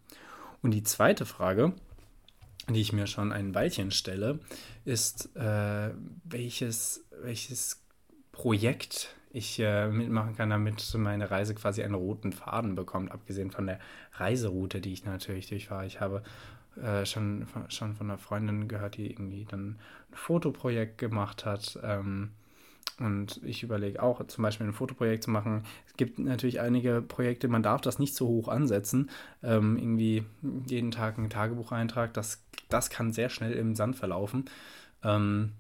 Und 0.61 0.71
die 0.71 0.83
zweite 0.83 1.25
Frage, 1.25 1.73
die 2.69 2.79
ich 2.79 2.93
mir 2.93 3.07
schon 3.07 3.31
ein 3.31 3.53
Weilchen 3.55 3.91
stelle, 3.91 4.39
ist, 4.85 5.35
äh, 5.35 5.91
welches, 6.23 7.03
welches 7.21 7.83
Projekt 8.31 9.15
ich 9.33 9.59
äh, 9.59 9.87
mitmachen 9.87 10.35
kann, 10.35 10.49
damit 10.49 10.93
meine 10.97 11.31
Reise 11.31 11.55
quasi 11.55 11.83
einen 11.83 11.95
roten 11.95 12.31
Faden 12.33 12.75
bekommt, 12.75 13.11
abgesehen 13.11 13.51
von 13.51 13.65
der 13.67 13.79
Reiseroute, 14.13 14.81
die 14.81 14.93
ich 14.93 15.05
natürlich 15.05 15.47
durchfahre. 15.47 15.85
Ich 15.85 16.01
habe 16.01 16.23
äh, 16.81 17.05
schon, 17.05 17.47
schon 17.69 17.95
von 17.95 18.09
einer 18.09 18.17
Freundin 18.17 18.67
gehört, 18.67 18.97
die 18.97 19.09
irgendwie 19.09 19.45
dann 19.45 19.71
ein 19.71 19.79
Fotoprojekt 20.13 20.97
gemacht 20.97 21.45
hat. 21.45 21.79
Ähm, 21.83 22.31
und 22.99 23.41
ich 23.43 23.63
überlege 23.63 24.01
auch, 24.01 24.25
zum 24.27 24.43
Beispiel 24.43 24.67
ein 24.67 24.73
Fotoprojekt 24.73 25.23
zu 25.23 25.31
machen. 25.31 25.63
Es 25.87 25.93
gibt 25.95 26.19
natürlich 26.19 26.59
einige 26.59 27.01
Projekte, 27.01 27.47
man 27.47 27.63
darf 27.63 27.81
das 27.81 27.99
nicht 27.99 28.15
so 28.15 28.27
hoch 28.27 28.47
ansetzen. 28.47 29.09
Ähm, 29.41 29.77
irgendwie 29.77 30.23
jeden 30.67 30.91
Tag 30.91 31.17
ein 31.17 31.29
Tagebucheintrag, 31.29 32.13
das, 32.13 32.43
das 32.69 32.89
kann 32.89 33.11
sehr 33.11 33.29
schnell 33.29 33.53
im 33.53 33.75
Sand 33.75 33.95
verlaufen. 33.95 34.45
Ähm, 35.03 35.53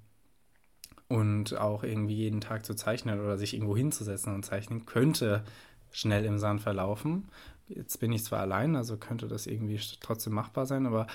und 1.11 1.57
auch 1.57 1.83
irgendwie 1.83 2.15
jeden 2.15 2.39
Tag 2.39 2.65
zu 2.65 2.73
zeichnen 2.73 3.19
oder 3.19 3.37
sich 3.37 3.53
irgendwo 3.53 3.75
hinzusetzen 3.75 4.33
und 4.33 4.45
zeichnen, 4.45 4.85
könnte 4.85 5.43
schnell 5.91 6.23
im 6.23 6.39
Sand 6.39 6.61
verlaufen. 6.61 7.27
Jetzt 7.67 7.99
bin 7.99 8.13
ich 8.13 8.23
zwar 8.23 8.39
allein, 8.39 8.77
also 8.77 8.95
könnte 8.95 9.27
das 9.27 9.45
irgendwie 9.45 9.77
trotzdem 9.99 10.31
machbar 10.31 10.65
sein, 10.65 10.85
aber 10.85 11.07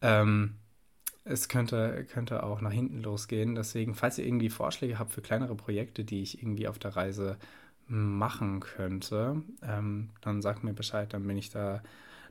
ähm, 0.00 0.54
es 1.24 1.50
könnte, 1.50 2.06
könnte 2.10 2.44
auch 2.44 2.62
nach 2.62 2.72
hinten 2.72 3.02
losgehen. 3.02 3.54
Deswegen, 3.54 3.94
falls 3.94 4.16
ihr 4.16 4.26
irgendwie 4.26 4.48
Vorschläge 4.48 4.98
habt 4.98 5.12
für 5.12 5.20
kleinere 5.20 5.54
Projekte, 5.54 6.02
die 6.02 6.22
ich 6.22 6.42
irgendwie 6.42 6.66
auf 6.66 6.78
der 6.78 6.96
Reise 6.96 7.36
machen 7.88 8.60
könnte, 8.60 9.42
ähm, 9.62 10.10
dann 10.22 10.40
sagt 10.40 10.64
mir 10.64 10.72
Bescheid, 10.72 11.12
dann 11.12 11.26
bin 11.26 11.36
ich 11.36 11.50
da 11.50 11.82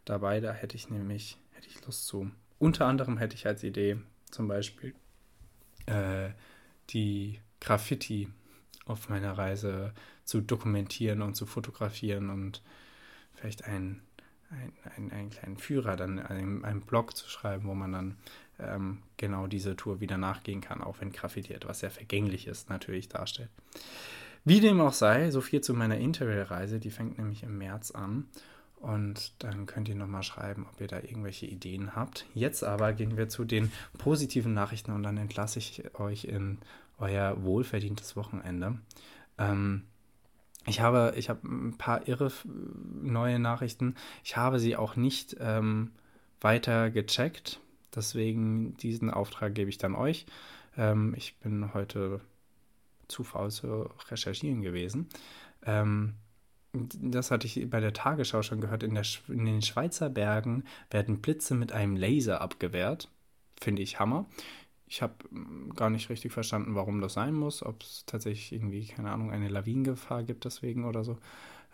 dabei. 0.05 0.39
Da 0.39 0.53
hätte 0.53 0.75
ich 0.75 0.89
nämlich, 0.89 1.37
hätte 1.51 1.67
ich 1.67 1.85
Lust 1.85 2.07
zu. 2.07 2.31
Unter 2.57 2.87
anderem 2.87 3.19
hätte 3.19 3.35
ich 3.35 3.45
als 3.45 3.63
Idee 3.63 3.97
zum 4.31 4.47
Beispiel 4.47 4.95
äh, 5.85 6.29
die 6.89 7.39
Graffiti 7.59 8.29
auf 8.85 9.09
meiner 9.09 9.37
Reise 9.37 9.93
zu 10.23 10.41
dokumentieren 10.41 11.21
und 11.21 11.35
zu 11.35 11.45
fotografieren 11.45 12.29
und 12.29 12.61
vielleicht 13.33 13.65
ein, 13.65 14.01
einen, 14.95 15.11
einen 15.11 15.29
kleinen 15.29 15.57
Führer, 15.57 15.95
dann 15.95 16.19
einen, 16.19 16.63
einen 16.63 16.81
Blog 16.81 17.15
zu 17.15 17.27
schreiben, 17.29 17.67
wo 17.67 17.73
man 17.73 17.91
dann 17.91 18.17
ähm, 18.59 18.99
genau 19.17 19.47
diese 19.47 19.75
Tour 19.75 19.99
wieder 19.99 20.17
nachgehen 20.17 20.61
kann, 20.61 20.81
auch 20.81 21.01
wenn 21.01 21.11
Graffiti 21.11 21.53
etwas 21.53 21.79
sehr 21.79 21.91
Vergängliches 21.91 22.69
natürlich 22.69 23.09
darstellt. 23.09 23.49
Wie 24.43 24.59
dem 24.59 24.79
auch 24.79 24.93
sei, 24.93 25.31
so 25.31 25.41
viel 25.41 25.61
zu 25.61 25.73
meiner 25.73 25.97
Interrail-Reise, 25.97 26.79
die 26.79 26.91
fängt 26.91 27.17
nämlich 27.17 27.41
im 27.43 27.57
März 27.57 27.91
an. 27.91 28.25
Und 28.85 29.33
dann 29.39 29.65
könnt 29.65 29.89
ihr 29.89 29.95
nochmal 29.95 30.21
schreiben, 30.21 30.67
ob 30.71 30.79
ihr 30.79 30.85
da 30.85 30.97
irgendwelche 30.97 31.47
Ideen 31.47 31.95
habt. 31.95 32.27
Jetzt 32.35 32.63
aber 32.63 32.93
gehen 32.93 33.17
wir 33.17 33.29
zu 33.29 33.43
den 33.43 33.71
positiven 33.97 34.53
Nachrichten 34.53 34.91
und 34.91 35.01
dann 35.01 35.17
entlasse 35.17 35.57
ich 35.57 35.81
euch 35.99 36.25
in 36.25 36.59
euer 36.99 37.43
wohlverdientes 37.43 38.15
Wochenende. 38.15 38.77
Ähm, 39.39 39.85
ich 40.67 40.81
habe, 40.81 41.15
ich 41.17 41.29
habe 41.29 41.47
ein 41.47 41.75
paar 41.79 42.07
irre 42.07 42.31
neue 43.01 43.39
Nachrichten. 43.39 43.95
Ich 44.23 44.37
habe 44.37 44.59
sie 44.59 44.75
auch 44.75 44.95
nicht 44.95 45.35
ähm, 45.39 45.89
weiter 46.39 46.91
gecheckt. 46.91 47.59
Deswegen 47.95 48.77
diesen 48.77 49.09
Auftrag 49.09 49.55
gebe 49.55 49.71
ich 49.71 49.79
dann 49.79 49.95
euch. 49.95 50.27
Ähm, 50.77 51.15
ich 51.17 51.39
bin 51.39 51.73
heute 51.73 52.21
zu 53.07 53.23
faul 53.23 53.49
zu 53.49 53.89
recherchieren 54.11 54.61
gewesen. 54.61 55.09
Ähm, 55.65 56.13
das 57.01 57.31
hatte 57.31 57.47
ich 57.47 57.69
bei 57.69 57.79
der 57.79 57.93
Tagesschau 57.93 58.41
schon 58.41 58.61
gehört. 58.61 58.83
In, 58.83 58.93
der, 58.93 59.05
in 59.27 59.45
den 59.45 59.61
Schweizer 59.61 60.09
Bergen 60.09 60.63
werden 60.89 61.21
Blitze 61.21 61.55
mit 61.55 61.71
einem 61.71 61.95
Laser 61.95 62.41
abgewehrt. 62.41 63.09
Finde 63.59 63.81
ich 63.81 63.99
Hammer. 63.99 64.25
Ich 64.87 65.01
habe 65.01 65.13
hm, 65.29 65.73
gar 65.75 65.89
nicht 65.89 66.09
richtig 66.09 66.31
verstanden, 66.31 66.75
warum 66.75 67.01
das 67.01 67.13
sein 67.13 67.33
muss, 67.33 67.63
ob 67.63 67.81
es 67.81 68.05
tatsächlich 68.05 68.51
irgendwie, 68.51 68.85
keine 68.85 69.11
Ahnung, 69.11 69.31
eine 69.31 69.47
Lawinengefahr 69.47 70.23
gibt 70.23 70.45
deswegen 70.45 70.85
oder 70.85 71.03
so. 71.03 71.17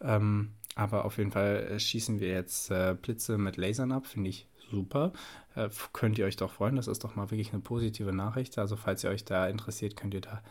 Ähm, 0.01 0.51
aber 0.75 1.05
auf 1.05 1.17
jeden 1.17 1.31
Fall 1.31 1.67
äh, 1.71 1.79
schießen 1.79 2.19
wir 2.19 2.29
jetzt 2.29 2.71
äh, 2.71 2.95
Blitze 2.99 3.37
mit 3.37 3.57
Lasern 3.57 3.91
ab, 3.91 4.07
finde 4.07 4.29
ich 4.29 4.47
super. 4.69 5.11
Äh, 5.55 5.69
könnt 5.93 6.17
ihr 6.17 6.25
euch 6.25 6.37
doch 6.37 6.51
freuen, 6.51 6.77
das 6.77 6.87
ist 6.87 7.03
doch 7.03 7.15
mal 7.15 7.29
wirklich 7.29 7.51
eine 7.51 7.61
positive 7.61 8.13
Nachricht. 8.13 8.57
Also 8.57 8.75
falls 8.77 9.03
ihr 9.03 9.09
euch 9.09 9.25
da 9.25 9.47
interessiert, 9.47 9.95
könnt 9.95 10.13
ihr 10.13 10.21
da 10.21 10.41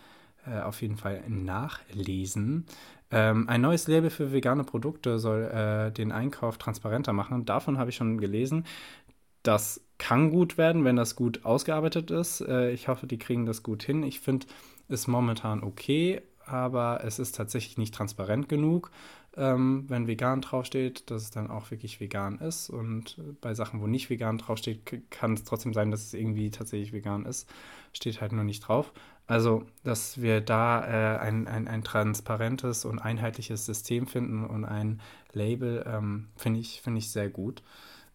äh, 0.46 0.60
auf 0.60 0.82
jeden 0.82 0.96
Fall 0.96 1.22
nachlesen. 1.28 2.66
Ähm, 3.10 3.48
ein 3.48 3.60
neues 3.60 3.88
Label 3.88 4.10
für 4.10 4.32
vegane 4.32 4.64
Produkte 4.64 5.18
soll 5.18 5.44
äh, 5.44 5.92
den 5.92 6.12
Einkauf 6.12 6.58
transparenter 6.58 7.12
machen. 7.12 7.44
Davon 7.44 7.78
habe 7.78 7.90
ich 7.90 7.96
schon 7.96 8.18
gelesen. 8.18 8.64
Das 9.42 9.80
kann 9.98 10.30
gut 10.30 10.58
werden, 10.58 10.84
wenn 10.84 10.96
das 10.96 11.16
gut 11.16 11.44
ausgearbeitet 11.44 12.10
ist. 12.10 12.40
Äh, 12.42 12.70
ich 12.72 12.88
hoffe, 12.88 13.06
die 13.06 13.18
kriegen 13.18 13.46
das 13.46 13.62
gut 13.62 13.82
hin. 13.82 14.02
Ich 14.02 14.20
finde 14.20 14.46
es 14.88 15.06
momentan 15.06 15.62
okay, 15.62 16.22
aber 16.46 17.02
es 17.04 17.18
ist 17.18 17.36
tatsächlich 17.36 17.78
nicht 17.78 17.94
transparent 17.94 18.48
genug, 18.48 18.90
ähm, 19.36 19.84
wenn 19.88 20.06
vegan 20.08 20.40
draufsteht, 20.40 21.10
dass 21.10 21.22
es 21.22 21.30
dann 21.30 21.48
auch 21.48 21.70
wirklich 21.70 22.00
vegan 22.00 22.38
ist. 22.38 22.70
Und 22.70 23.16
bei 23.40 23.54
Sachen, 23.54 23.80
wo 23.80 23.86
nicht 23.86 24.10
vegan 24.10 24.38
draufsteht, 24.38 25.10
kann 25.10 25.34
es 25.34 25.44
trotzdem 25.44 25.72
sein, 25.72 25.90
dass 25.90 26.04
es 26.04 26.14
irgendwie 26.14 26.50
tatsächlich 26.50 26.92
vegan 26.92 27.24
ist. 27.24 27.48
Steht 27.92 28.20
halt 28.20 28.32
nur 28.32 28.44
nicht 28.44 28.60
drauf. 28.60 28.92
Also, 29.30 29.64
dass 29.84 30.20
wir 30.20 30.40
da 30.40 30.84
äh, 30.84 31.18
ein, 31.20 31.46
ein, 31.46 31.68
ein 31.68 31.84
transparentes 31.84 32.84
und 32.84 32.98
einheitliches 32.98 33.64
System 33.64 34.08
finden 34.08 34.44
und 34.44 34.64
ein 34.64 35.00
Label, 35.32 35.84
ähm, 35.86 36.30
finde 36.34 36.58
ich, 36.58 36.82
find 36.82 36.98
ich 36.98 37.12
sehr 37.12 37.30
gut. 37.30 37.62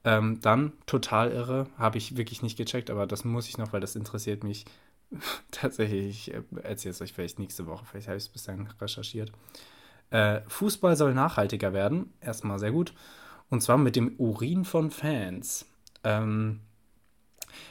Ähm, 0.03 0.41
dann, 0.41 0.73
total 0.87 1.31
irre, 1.31 1.67
habe 1.77 1.97
ich 1.97 2.17
wirklich 2.17 2.41
nicht 2.41 2.57
gecheckt, 2.57 2.89
aber 2.89 3.07
das 3.07 3.23
muss 3.23 3.47
ich 3.47 3.57
noch, 3.57 3.71
weil 3.71 3.79
das 3.79 3.95
interessiert 3.95 4.43
mich 4.43 4.65
tatsächlich. 5.51 6.27
Ich 6.27 6.33
äh, 6.33 6.43
erzähle 6.63 6.91
es 6.91 7.01
euch 7.01 7.13
vielleicht 7.13 7.39
nächste 7.39 7.65
Woche, 7.65 7.85
vielleicht 7.85 8.09
habe 8.09 8.17
ich 8.17 8.25
es 8.25 8.29
bis 8.29 8.43
dahin 8.43 8.67
recherchiert. 8.81 9.31
Äh, 10.09 10.41
Fußball 10.49 10.97
soll 10.97 11.13
nachhaltiger 11.13 11.71
werden, 11.71 12.11
erstmal 12.19 12.59
sehr 12.59 12.73
gut. 12.73 12.93
Und 13.49 13.61
zwar 13.61 13.77
mit 13.77 13.95
dem 13.95 14.15
Urin 14.17 14.65
von 14.65 14.91
Fans. 14.91 15.65
Ähm, 16.03 16.59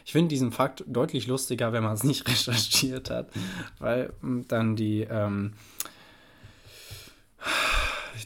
ich 0.05 0.12
finde 0.12 0.29
diesen 0.29 0.53
Fakt 0.53 0.85
deutlich 0.87 1.26
lustiger, 1.26 1.73
wenn 1.73 1.83
man 1.83 1.94
es 1.94 2.05
nicht 2.05 2.29
recherchiert 2.29 3.11
hat, 3.11 3.31
weil 3.79 4.12
hm, 4.20 4.47
dann 4.49 4.77
die, 4.77 5.03
ähm, 5.03 5.55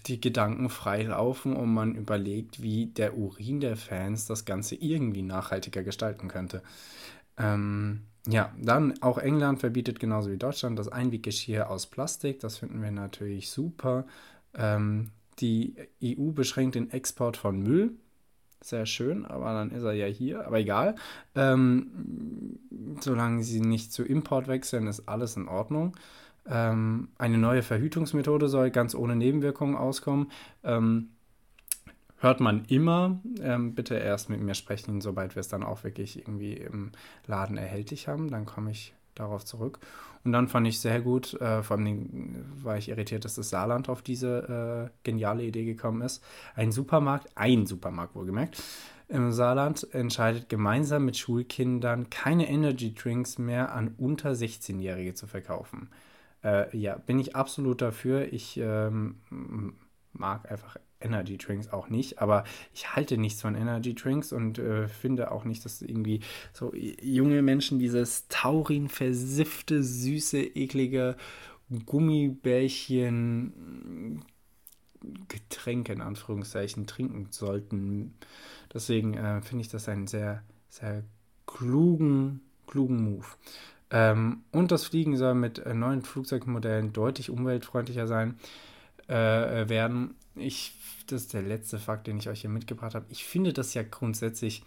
die 0.06 0.20
Gedanken 0.20 0.70
freilaufen 0.70 1.54
und 1.54 1.72
man 1.72 1.94
überlegt, 1.94 2.62
wie 2.62 2.86
der 2.86 3.16
Urin 3.16 3.60
der 3.60 3.76
Fans 3.76 4.26
das 4.26 4.44
Ganze 4.44 4.74
irgendwie 4.74 5.22
nachhaltiger 5.22 5.82
gestalten 5.82 6.28
könnte. 6.28 6.62
Ähm, 7.36 8.02
ja, 8.26 8.52
dann 8.60 9.00
auch 9.00 9.16
England 9.16 9.60
verbietet 9.60 10.00
genauso 10.00 10.30
wie 10.30 10.36
Deutschland 10.36 10.78
das 10.78 10.88
Einweggeschirr 10.88 11.70
aus 11.70 11.86
Plastik. 11.86 12.40
Das 12.40 12.58
finden 12.58 12.82
wir 12.82 12.90
natürlich 12.90 13.50
super. 13.50 14.06
Ähm, 14.54 15.12
die 15.40 15.74
EU 16.02 16.32
beschränkt 16.32 16.74
den 16.74 16.90
Export 16.90 17.36
von 17.36 17.62
Müll. 17.62 17.92
Sehr 18.60 18.86
schön, 18.86 19.24
aber 19.24 19.52
dann 19.52 19.70
ist 19.70 19.84
er 19.84 19.92
ja 19.92 20.06
hier. 20.06 20.46
Aber 20.46 20.58
egal. 20.58 20.96
Ähm, 21.34 22.58
solange 23.00 23.42
sie 23.44 23.60
nicht 23.60 23.92
zu 23.92 24.04
Import 24.04 24.48
wechseln, 24.48 24.86
ist 24.86 25.08
alles 25.08 25.36
in 25.36 25.48
Ordnung. 25.48 25.96
Ähm, 26.46 27.08
eine 27.18 27.38
neue 27.38 27.62
Verhütungsmethode 27.62 28.48
soll 28.48 28.70
ganz 28.70 28.94
ohne 28.94 29.14
Nebenwirkungen 29.14 29.76
auskommen. 29.76 30.30
Ähm, 30.64 31.10
hört 32.18 32.40
man 32.40 32.64
immer. 32.66 33.20
Ähm, 33.40 33.74
bitte 33.74 33.94
erst 33.94 34.28
mit 34.28 34.40
mir 34.40 34.54
sprechen, 34.54 35.00
sobald 35.00 35.36
wir 35.36 35.40
es 35.40 35.48
dann 35.48 35.62
auch 35.62 35.84
wirklich 35.84 36.18
irgendwie 36.18 36.54
im 36.54 36.90
Laden 37.26 37.56
erhältlich 37.56 38.08
haben. 38.08 38.30
Dann 38.30 38.44
komme 38.44 38.72
ich 38.72 38.94
darauf 39.18 39.44
zurück. 39.44 39.78
Und 40.24 40.32
dann 40.32 40.48
fand 40.48 40.66
ich 40.66 40.80
sehr 40.80 41.00
gut, 41.00 41.34
äh, 41.40 41.62
vor 41.62 41.76
allem 41.76 42.44
war 42.62 42.76
ich 42.76 42.88
irritiert, 42.88 43.24
dass 43.24 43.36
das 43.36 43.50
Saarland 43.50 43.88
auf 43.88 44.02
diese 44.02 44.90
äh, 44.90 44.98
geniale 45.04 45.44
Idee 45.44 45.64
gekommen 45.64 46.02
ist. 46.02 46.22
Ein 46.54 46.72
Supermarkt, 46.72 47.28
ein 47.34 47.66
Supermarkt 47.66 48.14
wohlgemerkt, 48.14 48.62
im 49.08 49.32
Saarland 49.32 49.86
entscheidet 49.94 50.50
gemeinsam 50.50 51.06
mit 51.06 51.16
Schulkindern 51.16 52.10
keine 52.10 52.46
Energy 52.48 52.92
Drinks 52.92 53.38
mehr 53.38 53.72
an 53.72 53.94
unter 53.96 54.32
16-Jährige 54.32 55.14
zu 55.14 55.26
verkaufen. 55.26 55.88
Äh, 56.44 56.76
ja, 56.76 56.96
bin 56.98 57.18
ich 57.18 57.34
absolut 57.34 57.80
dafür. 57.80 58.32
Ich 58.32 58.58
ähm, 58.58 59.16
mag 60.12 60.50
einfach 60.50 60.76
Energy 61.00 61.38
Drinks 61.38 61.72
auch 61.72 61.88
nicht, 61.88 62.20
aber 62.20 62.44
ich 62.74 62.94
halte 62.96 63.18
nichts 63.18 63.40
von 63.42 63.54
Energy 63.54 63.94
Drinks 63.94 64.32
und 64.32 64.58
äh, 64.58 64.88
finde 64.88 65.30
auch 65.30 65.44
nicht, 65.44 65.64
dass 65.64 65.80
irgendwie 65.82 66.20
so 66.52 66.72
junge 66.74 67.42
Menschen 67.42 67.78
dieses 67.78 68.26
taurin 68.28 68.88
versiffte, 68.88 69.82
süße, 69.82 70.40
eklige 70.40 71.16
Gummibärchen 71.86 73.52
Getränke 75.28 75.92
in 75.92 76.00
Anführungszeichen 76.00 76.86
trinken 76.86 77.28
sollten. 77.30 78.14
Deswegen 78.72 79.14
äh, 79.14 79.42
finde 79.42 79.62
ich 79.62 79.68
das 79.68 79.88
einen 79.88 80.06
sehr, 80.06 80.42
sehr 80.68 81.04
klugen, 81.46 82.40
klugen 82.66 83.02
Move. 83.02 83.26
Ähm, 83.90 84.42
und 84.52 84.70
das 84.70 84.84
Fliegen 84.84 85.16
soll 85.16 85.34
mit 85.34 85.60
äh, 85.60 85.74
neuen 85.74 86.02
Flugzeugmodellen 86.02 86.92
deutlich 86.92 87.30
umweltfreundlicher 87.30 88.06
sein 88.06 88.38
äh, 89.06 89.68
werden. 89.68 90.14
Ich, 90.40 90.74
das 91.06 91.22
ist 91.22 91.34
der 91.34 91.42
letzte 91.42 91.78
Fakt, 91.78 92.06
den 92.06 92.18
ich 92.18 92.28
euch 92.28 92.42
hier 92.42 92.50
mitgebracht 92.50 92.94
habe. 92.94 93.06
Ich 93.08 93.24
finde 93.24 93.52
das 93.52 93.74
ja 93.74 93.82
grundsätzlich 93.82 94.62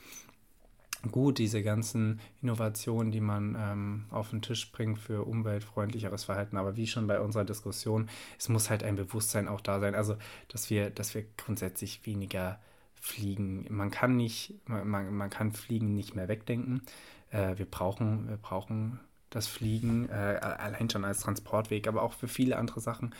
gut, 1.10 1.40
diese 1.40 1.64
ganzen 1.64 2.20
Innovationen, 2.42 3.12
die 3.12 3.22
man 3.22 3.56
ähm, 3.60 4.06
auf 4.12 4.30
den 4.30 4.42
Tisch 4.42 4.72
bringt 4.72 5.00
für 5.00 5.26
umweltfreundlicheres 5.26 6.26
Verhalten. 6.26 6.58
Aber 6.58 6.76
wie 6.76 6.88
schon 6.88 7.08
bei 7.08 7.20
unserer 7.20 7.46
Diskussion, 7.46 8.10
es 8.38 8.50
muss 8.50 8.70
halt 8.70 8.84
ein 8.84 8.96
Bewusstsein 8.96 9.48
auch 9.48 9.62
da 9.62 9.80
sein. 9.80 9.96
Also, 9.96 10.16
dass 10.48 10.70
wir, 10.70 10.90
dass 10.90 11.16
wir 11.16 11.26
grundsätzlich 11.38 12.06
weniger 12.06 12.60
fliegen. 12.96 13.66
Man 13.70 13.90
kann 13.90 14.16
nicht, 14.16 14.54
man, 14.68 15.14
man 15.14 15.30
kann 15.30 15.52
Fliegen 15.52 15.96
nicht 15.96 16.16
mehr 16.16 16.28
wegdenken. 16.28 16.84
Äh, 17.32 17.58
wir 17.58 17.66
brauchen, 17.66 18.30
wir 18.30 18.38
brauchen 18.38 19.00
das 19.32 19.48
Fliegen, 19.48 20.10
äh, 20.10 20.14
allein 20.14 20.90
schon 20.90 21.06
als 21.06 21.22
Transportweg, 21.22 21.88
aber 21.88 22.04
auch 22.04 22.14
für 22.14 22.28
viele 22.28 22.58
andere 22.58 22.82
Sachen 22.82 23.16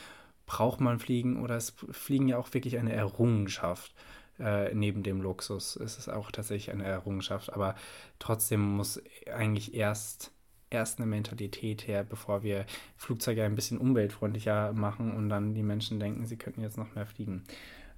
braucht 0.46 0.80
man 0.80 0.98
Fliegen 0.98 1.42
oder 1.42 1.56
ist 1.56 1.74
Fliegen 1.90 2.28
ja 2.28 2.38
auch 2.38 2.52
wirklich 2.52 2.78
eine 2.78 2.92
Errungenschaft. 2.92 3.94
Äh, 4.38 4.74
neben 4.74 5.02
dem 5.02 5.20
Luxus 5.20 5.76
ist 5.76 5.98
es 5.98 6.08
auch 6.08 6.30
tatsächlich 6.30 6.72
eine 6.72 6.84
Errungenschaft, 6.84 7.52
aber 7.52 7.74
trotzdem 8.18 8.60
muss 8.60 9.00
eigentlich 9.32 9.74
erst, 9.74 10.32
erst 10.70 10.98
eine 10.98 11.06
Mentalität 11.06 11.86
her, 11.86 12.02
bevor 12.02 12.42
wir 12.42 12.64
Flugzeuge 12.96 13.44
ein 13.44 13.54
bisschen 13.54 13.78
umweltfreundlicher 13.78 14.72
machen 14.72 15.12
und 15.12 15.28
dann 15.28 15.54
die 15.54 15.62
Menschen 15.62 16.00
denken, 16.00 16.26
sie 16.26 16.36
könnten 16.36 16.62
jetzt 16.62 16.78
noch 16.78 16.94
mehr 16.94 17.06
fliegen. 17.06 17.44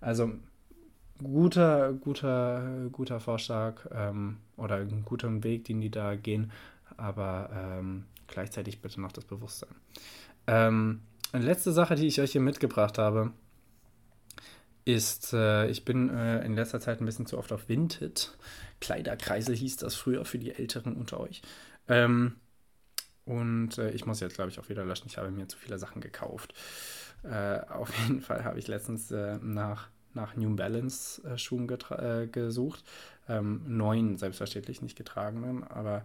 Also 0.01 0.33
guter, 1.23 1.93
guter, 1.93 2.89
guter 2.91 3.21
Vorschlag 3.21 3.87
ähm, 3.93 4.39
oder 4.57 4.77
ein 4.77 5.05
guter 5.05 5.43
Weg, 5.45 5.65
den 5.65 5.81
die 5.81 5.91
da 5.91 6.17
gehen, 6.17 6.51
aber 6.97 7.51
ähm, 7.55 8.05
gleichzeitig 8.27 8.83
bitte 8.83 9.01
noch 9.01 9.13
das 9.13 9.25
Bewusstsein. 9.25 9.75
Ähm, 10.47 11.01
eine 11.35 11.45
letzte 11.45 11.73
Sache, 11.73 11.97
die 11.97 12.07
ich 12.07 12.21
euch 12.21 12.33
hier 12.33 12.41
mitgebracht 12.41 12.97
habe, 12.97 13.33
ist, 14.85 15.33
äh, 15.33 15.67
ich 15.69 15.85
bin 15.85 16.09
äh, 16.09 16.45
in 16.45 16.55
letzter 16.55 16.79
Zeit 16.79 17.01
ein 17.01 17.07
bisschen 17.07 17.27
zu 17.27 17.39
oft 17.39 17.51
auf 17.53 17.69
Vinted. 17.69 18.37
Kleiderkreisel 18.81 19.57
hieß 19.57 19.79
das 19.79 19.97
früher 19.97 20.25
für 20.25 20.39
die 20.39 20.53
Älteren 20.53 20.95
unter 20.95 21.19
euch. 21.19 21.43
Ähm, 21.89 22.37
und 23.25 23.79
äh, 23.79 23.91
ich 23.91 24.07
muss 24.07 24.21
jetzt, 24.21 24.37
glaube 24.37 24.51
ich, 24.51 24.61
auch 24.61 24.69
wieder 24.69 24.85
löschen. 24.85 25.09
Ich 25.09 25.17
habe 25.17 25.31
mir 25.31 25.49
zu 25.49 25.59
viele 25.59 25.79
Sachen 25.79 26.01
gekauft. 26.01 26.55
Äh, 27.25 27.61
auf 27.69 27.93
jeden 28.03 28.21
Fall 28.21 28.45
habe 28.45 28.61
ich 28.61 28.69
letztens 28.69 29.11
äh, 29.11 29.39
nach, 29.43 29.89
nach 30.13 30.37
New 30.37 30.55
Balance 30.55 31.21
äh, 31.27 31.37
Schuhen 31.37 31.67
gesucht. 31.67 32.85
Ähm, 33.29 33.63
neuen, 33.67 34.19
selbstverständlich 34.19 34.83
nicht 34.83 34.97
getragenen, 34.97 35.65
aber 35.65 36.05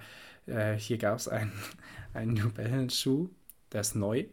hier 0.77 0.97
gab 0.97 1.19
es 1.19 1.27
einen, 1.27 1.51
einen 2.15 2.33
New 2.33 2.49
Balance 2.51 2.95
Schuh, 2.95 3.29
der 3.71 3.81
ist 3.81 3.93
neu, 3.93 4.25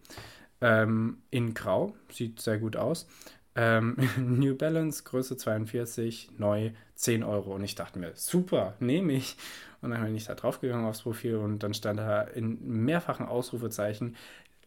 ähm, 0.61 1.19
in 1.31 1.55
Grau, 1.55 1.95
sieht 2.11 2.41
sehr 2.41 2.59
gut 2.59 2.77
aus. 2.77 3.07
Ähm, 3.55 3.97
New 4.19 4.55
Balance, 4.55 5.05
Größe 5.05 5.37
42, 5.37 6.31
neu, 6.39 6.71
10 6.95 7.23
Euro. 7.25 7.55
Und 7.55 7.65
ich 7.65 7.75
dachte 7.75 7.99
mir, 7.99 8.13
super, 8.15 8.75
nehme 8.81 9.15
ich. 9.15 9.37
Und 9.83 9.91
dann 9.91 10.05
bin 10.05 10.17
ich 10.17 10.25
da 10.25 10.35
draufgegangen 10.35 10.87
aufs 10.87 11.03
Profil 11.03 11.37
und 11.37 11.63
dann 11.63 11.75
stand 11.75 12.01
da 12.01 12.23
in 12.23 12.59
mehrfachen 12.85 13.27
Ausrufezeichen, 13.27 14.17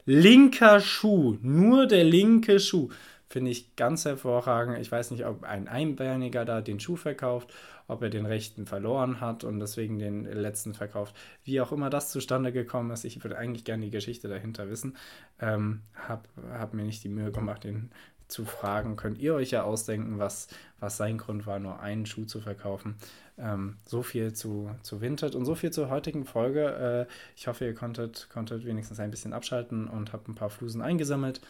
linker 0.06 0.80
Schuh, 0.80 1.38
nur 1.42 1.88
der 1.88 2.04
linke 2.04 2.60
Schuh. 2.60 2.90
Finde 3.30 3.52
ich 3.52 3.76
ganz 3.76 4.06
hervorragend. 4.06 4.80
Ich 4.80 4.92
weiß 4.92 5.12
nicht, 5.12 5.26
ob 5.26 5.44
ein 5.44 5.68
Einbeiniger 5.68 6.46
da 6.46 6.62
den 6.62 6.80
Schuh 6.80 6.96
verkauft, 6.96 7.54
ob 7.88 8.02
er 8.02 8.10
den 8.10 8.26
rechten 8.26 8.66
verloren 8.66 9.22
hat 9.22 9.44
und 9.44 9.60
deswegen 9.60 10.00
den 10.00 10.26
letzten 10.26 10.74
verkauft. 10.74 11.16
Wie 11.44 11.62
auch 11.62 11.72
immer 11.72 11.92
das 11.92 12.10
zustande 12.10 12.52
gekommen 12.52 12.90
ist, 12.90 13.04
ich 13.04 13.24
würde 13.24 13.38
eigentlich 13.38 13.66
gerne 13.66 13.86
die 13.86 13.92
Geschichte 13.92 14.28
dahinter 14.30 14.70
wissen. 14.70 14.98
Ähm, 15.40 15.82
habe 15.94 16.24
hab 16.52 16.74
mir 16.74 16.84
nicht 16.84 17.04
die 17.04 17.10
Mühe 17.10 17.32
gemacht, 17.32 17.66
den 17.66 17.92
zu 18.30 18.46
fragen, 18.46 18.96
könnt 18.96 19.18
ihr 19.18 19.34
euch 19.34 19.52
ja 19.52 19.64
ausdenken, 19.64 20.20
was, 20.20 20.48
was 20.80 20.98
sein 20.98 21.18
Grund 21.18 21.48
war, 21.48 21.60
nur 21.60 21.80
einen 21.80 22.06
Schuh 22.06 22.26
zu 22.26 22.40
verkaufen. 22.40 22.96
Ähm, 23.38 23.78
so 23.86 24.04
viel 24.04 24.34
zu, 24.34 24.70
zu 24.84 25.02
Vinted 25.02 25.36
und 25.36 25.46
so 25.46 25.56
viel 25.56 25.72
zur 25.72 25.90
heutigen 25.90 26.26
Folge. 26.26 27.08
Äh, 27.10 27.14
ich 27.36 27.48
hoffe, 27.48 27.66
ihr 27.66 27.74
konntet, 27.74 28.30
konntet 28.32 28.66
wenigstens 28.66 29.00
ein 29.00 29.12
bisschen 29.12 29.34
abschalten 29.34 29.88
und 29.88 30.14
habt 30.14 30.28
ein 30.28 30.36
paar 30.36 30.52
Flusen 30.52 30.82
eingesammelt. 30.82 31.42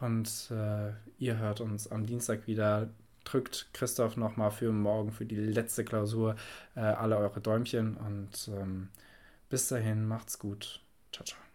Und 0.00 0.50
äh, 0.50 0.92
ihr 1.18 1.38
hört 1.38 1.60
uns 1.60 1.90
am 1.90 2.06
Dienstag 2.06 2.46
wieder. 2.46 2.88
Drückt 3.24 3.68
Christoph 3.72 4.16
nochmal 4.16 4.52
für 4.52 4.70
morgen, 4.70 5.10
für 5.10 5.26
die 5.26 5.36
letzte 5.36 5.84
Klausur, 5.84 6.36
äh, 6.76 6.80
alle 6.80 7.16
eure 7.16 7.40
Däumchen. 7.40 7.96
Und 7.96 8.48
ähm, 8.48 8.88
bis 9.48 9.68
dahin, 9.68 10.06
macht's 10.06 10.38
gut. 10.38 10.80
Ciao, 11.12 11.24
ciao. 11.24 11.45